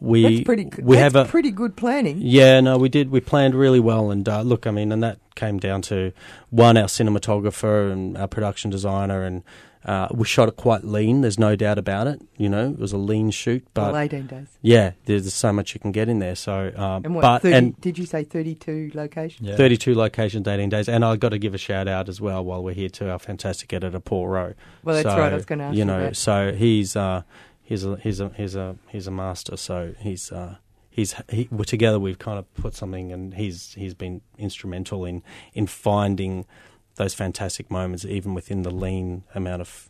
we 0.00 0.22
That's 0.22 0.44
pretty. 0.44 0.70
we 0.82 0.96
that's 0.96 1.14
have 1.14 1.26
a 1.26 1.28
pretty 1.28 1.50
good 1.50 1.76
planning. 1.76 2.18
Yeah, 2.20 2.60
no, 2.60 2.76
we 2.76 2.88
did. 2.88 3.10
We 3.10 3.20
planned 3.20 3.54
really 3.54 3.80
well, 3.80 4.10
and 4.10 4.28
uh, 4.28 4.42
look, 4.42 4.66
I 4.66 4.70
mean, 4.70 4.92
and 4.92 5.02
that 5.02 5.18
came 5.34 5.58
down 5.58 5.82
to 5.82 6.12
one, 6.50 6.76
our 6.76 6.84
cinematographer 6.88 7.90
and 7.90 8.16
our 8.18 8.28
production 8.28 8.70
designer, 8.70 9.22
and 9.24 9.42
uh, 9.84 10.08
we 10.12 10.24
shot 10.24 10.48
it 10.48 10.56
quite 10.56 10.84
lean. 10.84 11.22
There's 11.22 11.38
no 11.38 11.56
doubt 11.56 11.76
about 11.78 12.06
it. 12.06 12.22
You 12.36 12.48
know, 12.48 12.70
it 12.70 12.78
was 12.78 12.92
a 12.92 12.96
lean 12.96 13.30
shoot, 13.30 13.66
but 13.74 13.92
well, 13.92 14.00
eighteen 14.02 14.26
days. 14.26 14.46
yeah, 14.60 14.92
there's 15.06 15.32
so 15.34 15.52
much 15.52 15.74
you 15.74 15.80
can 15.80 15.90
get 15.92 16.08
in 16.08 16.18
there. 16.20 16.34
So, 16.36 16.72
um, 16.76 17.04
And 17.04 17.14
what? 17.14 17.22
but 17.22 17.42
30, 17.42 17.54
and 17.56 17.80
did 17.80 17.98
you 17.98 18.06
say 18.06 18.22
thirty-two 18.24 18.92
locations? 18.94 19.48
Yeah. 19.48 19.56
32 19.56 19.94
locations, 19.94 20.46
18 20.46 20.68
days, 20.68 20.88
and 20.88 21.04
I've 21.04 21.20
got 21.20 21.30
to 21.30 21.38
give 21.38 21.54
a 21.54 21.58
shout 21.58 21.88
out 21.88 22.08
as 22.08 22.20
well 22.20 22.44
while 22.44 22.62
we're 22.62 22.74
here 22.74 22.88
to 22.90 23.10
our 23.10 23.18
fantastic 23.18 23.72
editor 23.72 23.98
Paul 24.00 24.28
Rowe. 24.28 24.54
Well, 24.84 24.94
that's 24.96 25.08
So, 25.08 25.18
right. 25.18 25.32
I 25.32 25.34
was 25.34 25.44
going 25.44 25.58
to 25.60 25.64
ask 25.66 25.72
you 25.74 25.78
you 25.80 25.84
know, 25.84 26.00
that. 26.04 26.16
so 26.16 26.52
he's 26.52 26.94
uh, 26.96 27.22
he's 27.62 27.84
a 27.84 27.96
he's 27.96 28.20
a 28.20 28.28
he's 28.36 28.54
a 28.54 28.76
he's 28.88 29.06
a 29.06 29.10
master. 29.12 29.56
So 29.56 29.94
he's 29.98 30.30
uh, 30.30 30.56
he's 30.90 31.14
he, 31.28 31.48
we're 31.50 31.64
together. 31.64 31.98
We've 31.98 32.18
kind 32.18 32.38
of 32.38 32.52
put 32.54 32.74
something, 32.74 33.10
and 33.12 33.34
he's 33.34 33.74
he's 33.74 33.94
been 33.94 34.20
instrumental 34.38 35.04
in 35.04 35.22
in 35.54 35.66
finding 35.66 36.46
those 36.96 37.14
fantastic 37.14 37.70
moments, 37.70 38.04
even 38.04 38.34
within 38.34 38.62
the 38.62 38.70
lean 38.70 39.24
amount 39.34 39.62
of 39.62 39.88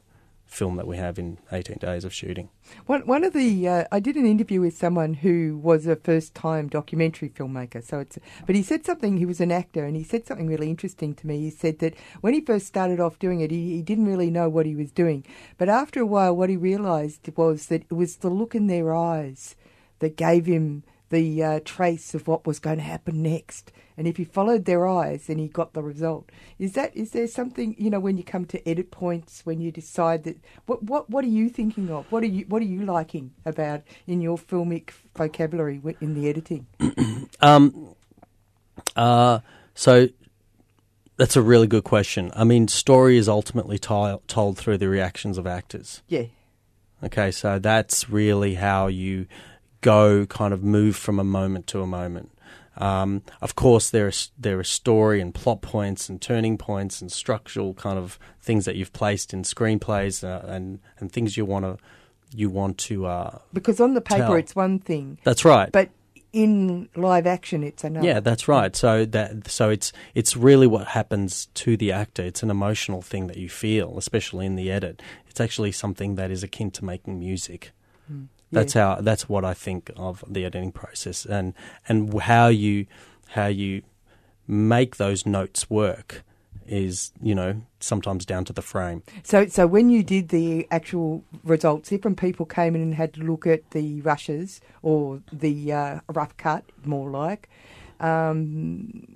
film 0.53 0.77
that 0.77 0.87
we 0.87 0.99
have 0.99 1.19
in 1.19 1.39
18 1.51 1.79
days 1.79 2.05
of 2.05 2.13
shooting. 2.13 2.51
One, 2.85 3.07
one 3.07 3.25
of 3.25 3.33
the 3.33 3.67
uh, 3.67 3.85
I 3.91 4.01
did 4.01 4.17
an 4.17 4.27
interview 4.27 4.61
with 4.61 4.77
someone 4.77 5.15
who 5.15 5.59
was 5.63 5.87
a 5.87 5.97
first-time 5.97 6.69
documentary 6.69 7.31
filmmaker. 7.31 7.83
So 7.83 8.01
it's, 8.01 8.19
but 8.47 8.55
he 8.55 8.63
said 8.63 8.85
something. 8.85 9.17
He 9.17 9.25
was 9.25 9.41
an 9.41 9.51
actor, 9.51 9.85
and 9.85 9.97
he 9.97 10.05
said 10.05 10.27
something 10.27 10.47
really 10.47 10.69
interesting 10.69 11.15
to 11.15 11.27
me. 11.27 11.41
He 11.41 11.51
said 11.51 11.79
that 11.79 11.95
when 12.21 12.35
he 12.35 12.43
first 12.43 12.67
started 12.67 13.01
off 13.01 13.19
doing 13.19 13.41
it, 13.41 13.51
he, 13.51 13.77
he 13.77 13.83
didn't 13.83 14.07
really 14.07 14.31
know 14.31 14.49
what 14.49 14.67
he 14.67 14.77
was 14.77 14.93
doing. 14.93 15.25
But 15.57 15.71
after 15.71 16.01
a 16.01 16.07
while, 16.07 16.37
what 16.37 16.51
he 16.51 16.57
realised 16.57 17.31
was 17.35 17.67
that 17.67 17.85
it 17.91 17.95
was 17.95 18.17
the 18.17 18.31
look 18.31 18.55
in 18.55 18.67
their 18.67 18.95
eyes 18.95 19.57
that 20.01 20.17
gave 20.17 20.45
him 20.45 20.85
the 21.13 21.45
uh, 21.45 21.61
trace 21.63 22.15
of 22.15 22.27
what 22.27 22.47
was 22.47 22.59
going 22.59 22.79
to 22.79 22.83
happen 22.83 23.23
next. 23.23 23.71
And 23.99 24.09
if 24.09 24.17
he 24.17 24.25
followed 24.25 24.65
their 24.65 24.89
eyes, 24.89 25.27
then 25.27 25.39
he 25.39 25.47
got 25.47 25.75
the 25.75 25.83
result. 25.83 26.33
Is 26.59 26.73
that 26.73 26.97
is 26.97 27.11
there 27.11 27.27
something 27.29 27.77
you 27.79 27.91
know 27.91 28.01
when 28.01 28.17
you 28.17 28.25
come 28.25 28.47
to 28.47 28.69
edit 28.69 28.91
points 28.91 29.45
when 29.45 29.61
you 29.61 29.71
decide 29.71 30.25
that 30.25 30.39
what 30.65 30.83
what 30.83 31.11
what 31.11 31.23
are 31.25 31.29
you 31.29 31.51
thinking 31.51 31.91
of? 31.91 32.11
What 32.11 32.23
are 32.23 32.29
you 32.29 32.47
what 32.49 32.63
are 32.63 32.67
you 32.67 32.85
liking 32.85 33.35
about 33.45 33.83
in 34.07 34.23
your 34.23 34.39
filmic 34.39 34.91
vocabulary 35.15 35.81
in 36.01 36.15
the 36.15 36.29
editing? 36.29 36.67
Um, 37.41 37.97
uh, 38.95 39.41
so 39.75 40.09
that's 41.17 41.35
a 41.35 41.43
really 41.43 41.67
good 41.67 41.83
question. 41.83 42.31
I 42.37 42.45
mean, 42.45 42.69
story 42.69 43.17
is 43.17 43.29
ultimately 43.29 43.79
ti- 43.79 44.19
told 44.29 44.59
through 44.59 44.79
the 44.79 44.89
reactions 44.89 45.39
of 45.39 45.47
actors. 45.47 46.03
Yeah, 46.07 46.27
Okay, 47.05 47.33
so 47.33 47.59
that's 47.59 48.09
really 48.09 48.55
how 48.55 48.87
you 48.87 49.27
go, 49.83 50.25
kind 50.27 50.55
of 50.55 50.65
move 50.65 50.97
from 50.97 51.19
a 51.19 51.25
moment 51.25 51.67
to 51.69 51.83
a 51.83 51.87
moment. 51.87 52.31
Um, 52.79 53.23
of 53.43 53.55
course, 53.55 53.91
there 53.91 54.09
is 54.09 54.31
there 54.39 54.59
are 54.59 54.65
story 54.65 55.21
and 55.21 55.35
plot 55.35 55.61
points 55.61 56.09
and 56.09 56.21
turning 56.21 56.57
points 56.57 57.03
and 57.03 57.13
structural 57.13 57.75
kind 57.75 57.99
of 57.99 58.19
things 58.41 58.65
that 58.65 58.77
you've 58.77 58.95
placed 58.95 59.35
in 59.35 59.43
screenplays 59.43 60.25
uh, 60.25 60.47
and 60.47 60.79
and 60.99 61.13
things 61.13 61.37
you 61.37 61.45
want 61.45 61.67
to 61.67 61.77
you 62.35 62.49
want 62.49 62.79
to. 62.79 63.07
Uh, 63.07 63.39
because 63.53 63.79
on 63.79 63.93
the 63.93 64.01
paper 64.01 64.23
Tell. 64.23 64.35
it's 64.35 64.57
one 64.57 64.79
thing, 64.79 65.19
that's 65.23 65.45
right. 65.45 65.71
but 65.71 65.91
in 66.33 66.89
live 66.97 67.27
action, 67.27 67.63
it's 67.63 67.85
another. 67.85 68.07
Yeah, 68.07 68.21
that's 68.21 68.49
right. 68.49 68.75
So 68.75 69.05
that 69.05 69.51
so 69.51 69.69
it's 69.69 69.93
it's 70.15 70.35
really 70.35 70.67
what 70.67 70.89
happens 70.89 71.47
to 71.55 71.77
the 71.77 71.93
actor. 71.93 72.23
It's 72.23 72.43
an 72.43 72.51
emotional 72.51 73.03
thing 73.03 73.27
that 73.27 73.37
you 73.37 73.51
feel, 73.51 73.99
especially 73.99 74.47
in 74.47 74.57
the 74.57 74.71
edit. 74.71 75.03
It's 75.29 75.41
actually 75.41 75.73
something 75.73 76.15
that 76.15 76.31
is 76.31 76.43
akin 76.43 76.71
to 76.73 76.85
making 76.87 77.19
music. 77.19 77.73
Mm. 78.11 78.29
That's 78.53 78.75
Yeah. 78.75 78.97
how 78.97 79.01
that's 79.01 79.29
what 79.29 79.45
I 79.45 79.55
think 79.55 79.91
of 79.97 80.23
the 80.29 80.45
editing 80.45 80.73
process 80.73 81.25
and 81.27 81.55
and 81.89 82.21
how 82.21 82.49
you 82.49 82.87
how 83.31 83.47
you 83.47 83.83
make 84.47 84.97
those 84.97 85.25
notes 85.27 85.71
work 85.71 86.23
is 86.67 87.13
you 87.21 87.35
know 87.35 87.63
sometimes 87.81 88.25
down 88.27 88.45
to 88.45 88.53
the 88.53 88.63
frame. 88.63 89.03
So, 89.25 89.47
so 89.47 89.67
when 89.67 89.89
you 89.91 90.03
did 90.05 90.29
the 90.29 90.69
actual 90.71 91.25
results, 91.43 91.89
different 91.89 92.19
people 92.19 92.47
came 92.47 92.77
in 92.77 92.83
and 92.83 92.95
had 92.95 93.15
to 93.15 93.21
look 93.23 93.47
at 93.47 93.71
the 93.73 94.01
rushes 94.03 94.61
or 94.83 95.21
the 95.33 95.73
uh, 95.73 96.01
rough 96.13 96.37
cut, 96.37 96.65
more 96.85 97.11
like. 97.11 97.49
Um, 97.99 99.07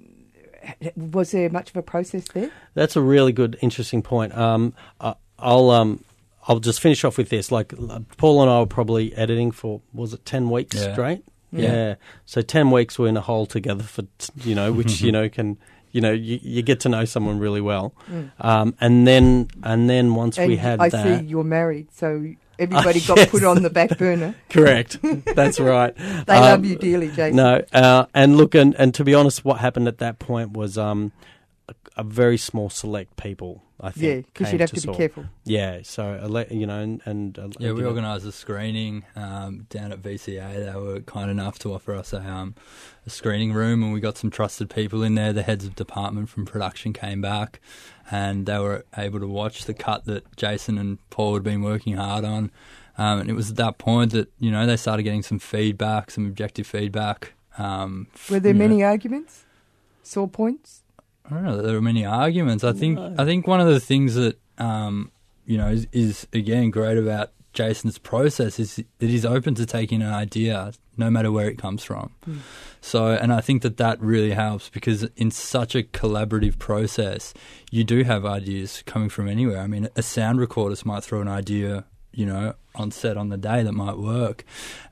was 0.96 1.31
there 1.31 1.49
much 1.51 1.70
of 1.70 1.77
a 1.77 1.83
process 1.83 2.25
there? 2.35 2.51
That's 2.75 2.96
a 2.96 3.01
really 3.01 3.33
good, 3.33 3.57
interesting 3.61 4.03
point. 4.03 4.37
Um, 4.37 4.75
I- 5.01 5.14
I'll 5.38 5.70
um, 5.70 6.03
I'll 6.49 6.61
just 6.61 6.81
finish 6.81 7.05
off 7.05 7.19
with 7.19 7.29
this. 7.29 7.51
Like 7.51 7.73
uh, 7.75 8.01
Paul 8.17 8.43
and 8.43 8.51
I 8.51 8.61
were 8.61 8.67
probably 8.67 9.15
editing 9.15 9.51
for 9.51 9.81
was 9.93 10.13
it 10.15 10.25
ten 10.25 10.51
weeks 10.51 10.77
Yeah. 10.77 10.93
straight? 10.93 11.25
Yeah. 11.53 11.95
So 12.25 12.43
ten 12.43 12.71
weeks 12.71 12.99
we're 12.99 13.09
in 13.09 13.17
a 13.17 13.21
hole 13.23 13.47
together 13.47 13.83
for 13.85 14.05
you 14.45 14.55
know, 14.55 14.73
which 14.73 15.01
you 15.07 15.13
know 15.13 15.29
can 15.29 15.59
you 15.93 16.01
know 16.01 16.13
you, 16.13 16.39
you 16.43 16.63
get 16.63 16.81
to 16.81 16.89
know 16.89 17.05
someone 17.05 17.39
really 17.39 17.61
well, 17.61 17.95
um, 18.41 18.75
and 18.81 19.07
then 19.07 19.49
and 19.63 19.89
then 19.89 20.15
once 20.15 20.37
And 20.39 20.49
we 20.49 20.57
had 20.57 20.81
I 20.81 20.89
that, 20.91 21.21
see 21.21 21.27
you're 21.27 21.45
married, 21.45 21.89
so 21.93 22.27
everybody 22.59 23.01
got 23.07 23.17
yes. 23.17 23.31
put 23.31 23.45
on 23.45 23.63
the 23.63 23.71
back 23.71 23.97
burner. 23.97 24.35
correct. 24.51 24.99
That's 25.35 25.59
right. 25.59 25.97
They 25.97 26.35
Um, 26.37 26.43
love 26.43 26.65
you 26.65 26.77
dearly, 26.77 27.09
Jason. 27.09 27.37
No, 27.37 27.63
uh, 27.73 28.07
and 28.15 28.37
look, 28.37 28.55
and, 28.55 28.75
and 28.75 28.95
to 28.95 29.05
be 29.05 29.15
honest, 29.15 29.45
what 29.45 29.59
happened 29.61 29.89
at 29.89 29.99
that 29.99 30.19
point 30.19 30.53
was 30.53 30.77
um, 30.77 31.13
a, 31.97 32.01
a 32.01 32.05
very 32.05 32.39
small 32.39 32.71
select 32.71 33.17
people. 33.17 33.63
I 33.79 33.91
think. 33.91 34.05
yeah, 34.05 34.21
because 34.33 34.53
you'd 34.53 34.61
have 34.63 34.71
to, 34.71 34.81
saw. 34.81 34.93
be 34.93 34.97
careful. 34.97 35.27
Yeah, 35.45 35.81
so 35.83 36.47
you 36.51 36.67
know, 36.67 36.81
and, 36.81 37.03
and 37.05 37.39
uh, 37.39 37.49
Yeah, 37.59 37.73
we 37.73 37.85
organised 37.85 38.25
a 38.25 38.33
screening 38.33 39.05
um, 39.15 39.67
down 39.69 39.93
at 39.93 40.01
VCA. 40.01 40.73
They 40.73 40.81
were 40.81 41.01
kind 41.01 41.31
enough 41.31 41.59
to 41.61 41.75
offer 41.75 41.95
us 41.95 42.15
a, 42.15 42.21
um, 42.21 42.55
a 43.07 43.11
screening 43.11 43.53
room, 43.53 43.83
and 43.83 43.93
we 43.93 44.01
got 44.01 44.17
some 44.17 44.31
trusted 44.31 44.71
people 44.71 45.03
in 45.03 45.15
there. 45.15 45.35
The 45.35 45.43
heads 45.43 45.67
of 45.67 45.77
department 45.77 46.31
from 46.31 46.47
production 46.47 46.95
came 46.95 47.21
back, 47.21 47.61
and 48.11 48.47
they 48.47 48.59
were 48.59 48.87
able 48.97 49.21
to 49.21 49.29
watch 49.29 49.67
the 49.67 49.75
cut 49.75 50.07
that 50.07 50.37
Jason 50.37 50.79
and 50.79 50.99
Paul 51.11 51.35
had 51.35 51.43
been 51.43 51.61
working 51.61 51.97
hard 51.97 52.25
on. 52.25 52.51
Um, 52.99 53.21
and 53.21 53.29
it 53.29 53.35
was 53.35 53.51
at 53.51 53.57
that 53.57 53.77
point 53.77 54.13
that 54.13 54.33
you 54.39 54.51
know 54.51 54.65
they 54.67 54.79
started 54.79 55.03
getting 55.03 55.23
some 55.23 55.39
feedback, 55.39 56.11
some 56.11 56.25
objective 56.25 56.67
feedback. 56.67 57.35
Um, 57.59 58.07
Were 58.31 58.41
there 58.41 58.53
you 58.53 58.59
know, 58.59 58.69
many 58.69 58.83
arguments? 58.83 59.45
Sore 60.03 60.29
points? 60.29 60.83
I 61.27 61.35
don't 61.35 61.45
know 61.45 61.57
that 61.57 61.62
there 61.62 61.77
are 61.77 61.83
many 61.83 62.05
arguments. 62.05 62.65
I 62.65 62.73
think 62.73 62.99
I 62.99 63.25
think 63.25 63.47
one 63.47 63.61
of 63.61 63.67
the 63.67 63.81
things 63.81 64.15
that 64.15 64.39
um, 64.59 65.11
you 65.45 65.59
know 65.59 65.69
is, 65.69 65.87
is 65.93 66.27
again 66.33 66.71
great 66.71 66.99
about 66.99 67.33
Jason's 67.57 67.99
process 67.99 68.61
is 68.61 68.77
that 68.77 69.11
he's 69.11 69.25
open 69.25 69.55
to 69.57 69.67
taking 69.67 70.03
an 70.03 70.12
idea, 70.12 70.73
no 70.97 71.11
matter 71.11 71.33
where 71.33 71.49
it 71.49 71.57
comes 71.57 71.83
from. 71.83 72.15
So, 72.83 73.09
and 73.09 73.33
I 73.33 73.41
think 73.41 73.62
that 73.62 73.79
that 73.79 74.01
really 74.01 74.33
helps 74.33 74.69
because 74.69 75.05
in 75.17 75.31
such 75.31 75.75
a 75.75 75.83
collaborative 75.83 76.59
process, 76.59 77.33
you 77.71 77.83
do 77.83 78.05
have 78.05 78.25
ideas 78.27 78.83
coming 78.87 79.09
from 79.09 79.27
anywhere. 79.27 79.61
I 79.61 79.67
mean, 79.67 79.89
a 79.97 80.03
sound 80.03 80.39
recordist 80.39 80.85
might 80.85 81.03
throw 81.03 81.23
an 81.23 81.29
idea, 81.29 81.87
you 82.12 82.27
know, 82.27 82.55
on 82.75 82.91
set 82.91 83.17
on 83.17 83.31
the 83.31 83.39
day 83.39 83.62
that 83.62 83.73
might 83.73 83.97
work, 83.97 84.45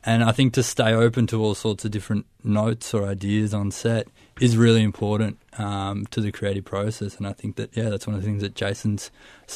and 0.03 0.25
I 0.25 0.33
think 0.33 0.55
to 0.55 0.63
stay 0.63 0.95
open 0.95 1.27
to 1.29 1.43
all 1.43 1.55
sorts 1.55 1.85
of 1.85 1.91
different 1.91 2.25
notes 2.43 2.95
or 2.95 3.07
ideas 3.07 3.53
on 3.53 3.71
set 3.71 4.09
is 4.41 4.57
really 4.57 4.83
important 4.83 5.39
um, 5.59 6.07
to 6.07 6.21
the 6.21 6.33
creative 6.33 6.65
process. 6.65 7.17
And 7.17 7.27
I 7.27 7.33
think 7.33 7.57
that 7.57 7.77
yeah, 7.77 7.89
that's 7.89 8.07
one 8.07 8.17
of 8.17 8.23
the 8.23 8.27
things 8.27 8.43
that 8.43 8.55
Jason's 8.55 9.11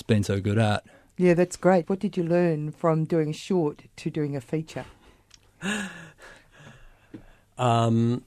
been 0.06 0.22
so 0.24 0.40
good 0.40 0.58
at. 0.58 0.84
Yeah, 1.16 1.34
that's 1.34 1.56
great. 1.56 1.88
What 1.88 1.98
did 1.98 2.16
you 2.16 2.22
learn 2.22 2.70
from 2.70 3.04
doing 3.04 3.30
a 3.30 3.32
short 3.32 3.82
to 3.96 4.10
doing 4.10 4.36
a 4.36 4.40
feature? 4.40 4.84
Um, 7.58 8.24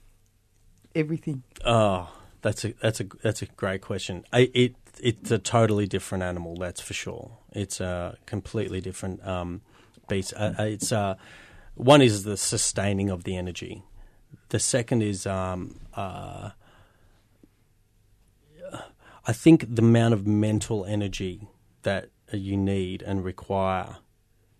Everything. 0.94 1.42
oh, 1.64 2.14
that's 2.42 2.64
a 2.64 2.74
that's 2.82 3.00
a 3.00 3.04
that's 3.22 3.40
a 3.40 3.46
great 3.46 3.80
question. 3.80 4.24
I, 4.32 4.50
it 4.52 4.76
it's 5.00 5.30
a 5.30 5.38
totally 5.38 5.86
different 5.86 6.22
animal, 6.22 6.56
that's 6.56 6.80
for 6.80 6.92
sure. 6.92 7.38
It's 7.52 7.80
a 7.80 8.18
completely 8.26 8.82
different 8.82 9.26
um, 9.26 9.62
beast. 10.06 10.34
Uh, 10.36 10.52
uh, 10.58 10.64
it's 10.64 10.92
uh, 10.92 11.14
one 11.74 12.02
is 12.02 12.24
the 12.24 12.36
sustaining 12.36 13.08
of 13.08 13.24
the 13.24 13.36
energy. 13.36 13.82
The 14.48 14.58
second 14.58 15.02
is 15.02 15.26
um, 15.26 15.80
uh, 15.94 16.50
I 19.24 19.32
think 19.32 19.74
the 19.74 19.82
amount 19.82 20.14
of 20.14 20.26
mental 20.26 20.84
energy 20.84 21.48
that 21.82 22.08
you 22.32 22.56
need 22.56 23.02
and 23.02 23.24
require 23.24 23.96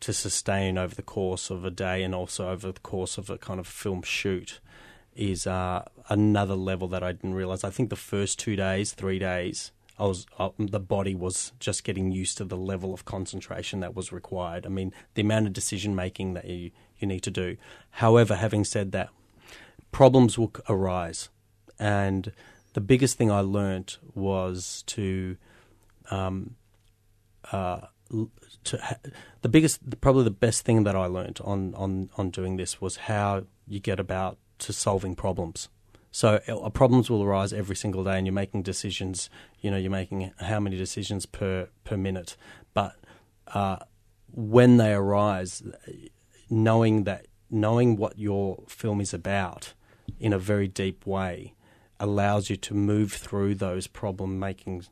to 0.01 0.13
sustain 0.13 0.79
over 0.79 0.95
the 0.95 1.03
course 1.03 1.51
of 1.51 1.65
a 1.65 1.71
day 1.71 2.03
and 2.03 2.15
also 2.15 2.51
over 2.51 2.73
the 2.73 2.81
course 2.81 3.19
of 3.19 3.31
a 3.31 3.39
kind 3.39 3.61
of 3.61 3.67
film 3.67 4.03
shoot 4.03 4.61
is 5.15 5.47
uh, 5.47 5.85
another 6.09 6.55
level 6.55 6.89
that 6.89 7.03
I 7.03 7.13
didn't 7.13 7.35
realize. 7.35 7.65
I 7.65 7.71
think 7.71 7.91
the 7.91 7.97
first 7.97 8.39
two 8.39 8.57
days, 8.57 8.93
three 8.93 9.19
days, 9.19 9.73
I 9.99 10.07
was 10.07 10.27
uh, 10.39 10.51
the 10.59 10.81
body 10.81 11.15
was 11.15 11.53
just 11.61 11.85
getting 11.85 12.11
used 12.11 12.39
to 12.39 12.45
the 12.45 12.57
level 12.57 12.95
of 12.95 13.05
concentration 13.05 13.81
that 13.81 13.95
was 13.95 14.11
required. 14.11 14.65
I 14.65 14.71
mean, 14.71 14.93
the 15.15 15.23
amount 15.23 15.47
of 15.47 15.53
decision 15.53 15.95
making 15.95 16.35
that 16.35 16.47
you 16.47 16.71
you 16.99 17.07
need 17.07 17.23
to 17.25 17.31
do. 17.31 17.57
However, 17.91 18.37
having 18.37 18.65
said 18.65 18.93
that, 18.93 19.11
problems 19.93 20.39
will 20.39 20.53
arise, 20.69 21.29
and 21.79 22.33
the 22.73 22.81
biggest 22.81 23.17
thing 23.17 23.31
I 23.31 23.41
learnt 23.41 23.99
was 24.15 24.83
to 24.89 25.37
um, 26.11 26.57
uh, 27.53 27.83
to 28.65 28.79
ha- 28.79 28.97
the 29.41 29.49
biggest, 29.49 30.01
probably 30.01 30.25
the 30.25 30.31
best 30.31 30.65
thing 30.65 30.85
that 30.85 30.95
I 30.95 31.07
learnt 31.07 31.41
on, 31.41 31.75
on, 31.75 32.11
on 32.17 32.31
doing 32.31 32.57
this 32.57 32.81
was 32.81 32.97
how 32.97 33.45
you 33.67 33.81
get 33.81 33.99
about 33.99 34.39
to 34.59 34.73
solving 34.73 35.15
problems. 35.17 35.69
So 36.11 36.41
uh, 36.47 36.69
problems 36.71 37.09
will 37.09 37.23
arise 37.23 37.53
every 37.53 37.77
single 37.77 38.05
day, 38.05 38.19
and 38.19 38.27
you're 38.27 38.35
making 38.35 38.63
decisions. 38.63 39.31
You 39.61 39.71
know, 39.71 39.79
you're 39.79 39.91
making 39.91 40.31
how 40.39 40.61
many 40.61 40.77
decisions 40.77 41.25
per 41.25 41.69
per 41.85 41.97
minute, 41.97 42.37
but 42.75 42.97
uh, 43.49 43.79
when 44.31 44.77
they 44.77 44.93
arise, 44.93 45.63
knowing 46.51 47.05
that 47.05 47.27
knowing 47.51 47.97
what 47.97 48.19
your 48.19 48.63
film 48.69 49.01
is 49.01 49.15
about 49.15 49.73
in 50.23 50.33
a 50.33 50.39
very 50.39 50.69
deep 50.69 51.05
way 51.07 51.53
allows 52.01 52.49
you 52.51 52.57
to 52.57 52.75
move 52.75 53.13
through 53.13 53.55
those 53.55 53.87
problem 53.87 54.39
making 54.39 54.85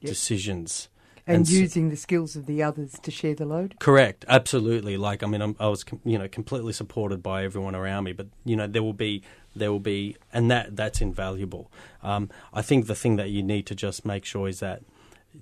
Yep. 0.00 0.10
decisions 0.10 0.88
And, 1.26 1.42
s- 1.46 1.50
using 1.50 1.88
the 1.88 1.96
skills 1.96 2.36
of 2.36 2.44
the 2.46 2.62
others 2.62 2.92
to 3.02 3.10
share 3.10 3.34
the 3.34 3.46
load. 3.46 3.76
Correct, 3.80 4.24
absolutely. 4.28 4.96
Like 4.96 5.22
I 5.22 5.26
mean, 5.26 5.40
I'm, 5.40 5.56
I 5.58 5.68
was 5.68 5.84
you 6.04 6.18
know 6.18 6.28
completely 6.28 6.72
supported 6.74 7.22
by 7.22 7.44
everyone 7.44 7.74
around 7.74 8.04
me, 8.04 8.12
but 8.12 8.26
you 8.44 8.56
know 8.56 8.66
there 8.66 8.82
will 8.82 8.92
be 9.08 9.22
there 9.54 9.72
will 9.72 9.80
be, 9.80 10.16
and 10.32 10.50
that 10.50 10.76
that's 10.76 11.00
invaluable. 11.00 11.70
Um, 12.02 12.28
I 12.52 12.60
think 12.62 12.86
the 12.86 12.94
thing 12.94 13.16
that 13.16 13.30
you 13.30 13.42
need 13.42 13.64
to 13.66 13.74
just 13.74 14.04
make 14.04 14.24
sure 14.26 14.46
is 14.48 14.60
that 14.60 14.82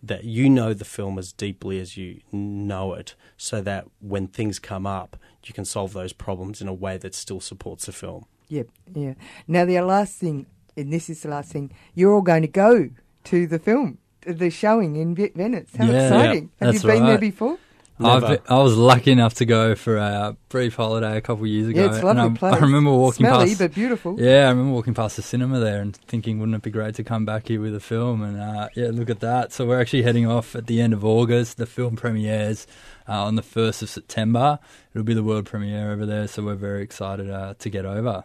that 0.02 0.24
you 0.24 0.48
know 0.48 0.72
the 0.74 0.84
film 0.84 1.18
as 1.18 1.32
deeply 1.32 1.80
as 1.80 1.96
you 1.96 2.20
know 2.32 2.94
it, 2.94 3.14
so 3.36 3.60
that 3.62 3.86
when 4.00 4.26
things 4.28 4.58
come 4.60 4.86
up, 4.86 5.16
you 5.44 5.52
can 5.52 5.64
solve 5.64 5.92
those 5.92 6.12
problems 6.12 6.60
in 6.62 6.68
a 6.68 6.72
way 6.74 6.96
that 6.98 7.14
still 7.14 7.40
supports 7.40 7.86
the 7.86 7.92
film. 7.92 8.24
Yep, 8.48 8.68
yeah. 8.94 9.14
Now, 9.48 9.64
the 9.64 9.80
last 9.80 10.18
thing, 10.18 10.46
and 10.76 10.92
this 10.92 11.08
is 11.10 11.22
the 11.22 11.28
last 11.28 11.52
thing, 11.52 11.72
you're 11.94 12.12
all 12.12 12.22
going 12.22 12.42
to 12.42 12.48
go 12.48 12.90
to 13.24 13.46
the 13.46 13.58
film, 13.58 13.98
the 14.26 14.50
showing 14.50 14.96
in 14.96 15.14
Venice. 15.14 15.70
How 15.76 15.86
Yeah. 15.86 16.02
exciting. 16.06 16.50
Yeah, 16.60 16.66
Have 16.66 16.74
you 16.74 16.80
been 16.82 17.06
there 17.06 17.18
before? 17.18 17.58
I've 18.00 18.22
been- 18.22 18.38
I 18.48 18.58
was 18.60 18.76
lucky 18.76 19.12
enough 19.12 19.34
to 19.34 19.46
go 19.46 19.76
for 19.76 19.96
a 19.98 20.36
brief 20.48 20.74
holiday 20.74 21.16
a 21.16 21.20
couple 21.20 21.44
of 21.44 21.48
years 21.48 21.68
ago. 21.68 21.80
Yeah, 21.80 21.86
it's 21.94 22.02
a 22.02 22.06
and 22.08 22.18
lovely 22.18 22.34
I, 22.34 22.38
place. 22.38 22.54
I 22.54 22.58
remember 22.58 22.90
walking 22.90 23.24
Smelly, 23.24 23.46
past. 23.50 23.58
but 23.60 23.72
beautiful. 23.72 24.20
Yeah, 24.20 24.46
I 24.46 24.50
remember 24.50 24.72
walking 24.72 24.94
past 24.94 25.14
the 25.14 25.22
cinema 25.22 25.60
there 25.60 25.80
and 25.80 25.94
thinking, 25.96 26.40
wouldn't 26.40 26.56
it 26.56 26.62
be 26.62 26.72
great 26.72 26.96
to 26.96 27.04
come 27.04 27.24
back 27.24 27.46
here 27.46 27.60
with 27.60 27.72
a 27.72 27.78
film? 27.80 28.22
And 28.22 28.40
uh, 28.40 28.68
yeah, 28.74 28.88
look 28.92 29.10
at 29.10 29.20
that. 29.20 29.52
So 29.52 29.64
we're 29.64 29.80
actually 29.80 30.02
heading 30.02 30.26
off 30.26 30.56
at 30.56 30.66
the 30.66 30.80
end 30.80 30.92
of 30.92 31.04
August. 31.04 31.56
The 31.56 31.66
film 31.66 31.94
premieres 31.94 32.66
uh, 33.08 33.24
on 33.26 33.36
the 33.36 33.42
1st 33.42 33.82
of 33.82 33.88
September. 33.90 34.58
It'll 34.92 35.04
be 35.04 35.14
the 35.14 35.22
world 35.22 35.46
premiere 35.46 35.92
over 35.92 36.04
there, 36.04 36.26
so 36.26 36.42
we're 36.42 36.56
very 36.56 36.82
excited 36.82 37.30
uh, 37.30 37.54
to 37.60 37.70
get 37.70 37.86
over. 37.86 38.24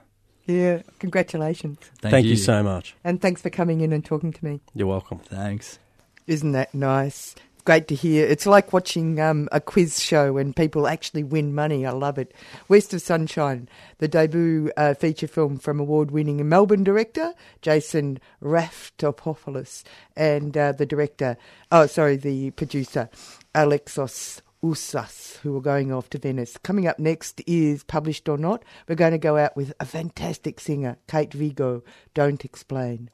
Yeah, 0.49 0.81
congratulations. 0.97 1.77
Thank, 2.01 2.11
Thank 2.11 2.25
you 2.25 2.35
so 2.35 2.63
much. 2.63 2.95
And 3.03 3.21
thanks 3.21 3.39
for 3.39 3.51
coming 3.51 3.81
in 3.81 3.93
and 3.93 4.03
talking 4.03 4.33
to 4.33 4.43
me. 4.45 4.61
You're 4.73 4.87
welcome. 4.87 5.19
Thanks. 5.19 5.77
Isn't 6.25 6.53
that 6.53 6.73
nice? 6.73 7.35
Great 7.65 7.87
to 7.89 7.93
hear. 7.93 8.25
It's 8.25 8.47
like 8.47 8.73
watching 8.73 9.19
um, 9.19 9.47
a 9.51 9.61
quiz 9.61 10.01
show 10.01 10.33
when 10.33 10.53
people 10.53 10.87
actually 10.87 11.23
win 11.23 11.53
money. 11.53 11.85
I 11.85 11.91
love 11.91 12.17
it. 12.17 12.33
West 12.67 12.95
of 12.95 13.01
Sunshine, 13.03 13.69
the 13.99 14.07
debut 14.07 14.71
uh, 14.75 14.95
feature 14.95 15.27
film 15.27 15.59
from 15.59 15.79
award 15.79 16.09
winning 16.09 16.49
Melbourne 16.49 16.83
director 16.83 17.35
Jason 17.61 18.19
Raftopoulos 18.41 19.83
and 20.15 20.57
uh, 20.57 20.71
the 20.71 20.87
director, 20.87 21.37
oh, 21.71 21.85
sorry, 21.85 22.15
the 22.15 22.49
producer 22.51 23.07
Alexos 23.53 24.41
Ouzas, 24.63 25.37
who 25.37 25.55
are 25.57 25.61
going 25.61 25.91
off 25.91 26.09
to 26.09 26.17
Venice. 26.17 26.57
Coming 26.57 26.87
up 26.87 26.99
next 26.99 27.41
is 27.47 27.83
Published 27.83 28.27
or 28.27 28.37
Not. 28.37 28.63
We're 28.87 28.95
going 28.95 29.13
to 29.13 29.17
go 29.17 29.37
out 29.37 29.55
with 29.55 29.73
a 29.79 29.85
fantastic 29.85 30.59
singer, 30.59 30.97
Kate 31.07 31.33
Vigo. 31.33 31.83
Don't 32.13 32.43
explain. 32.43 33.09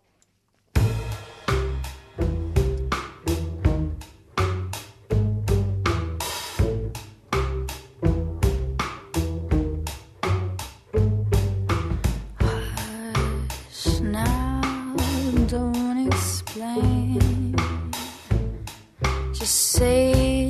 Just 19.34 19.74
say 19.74 20.50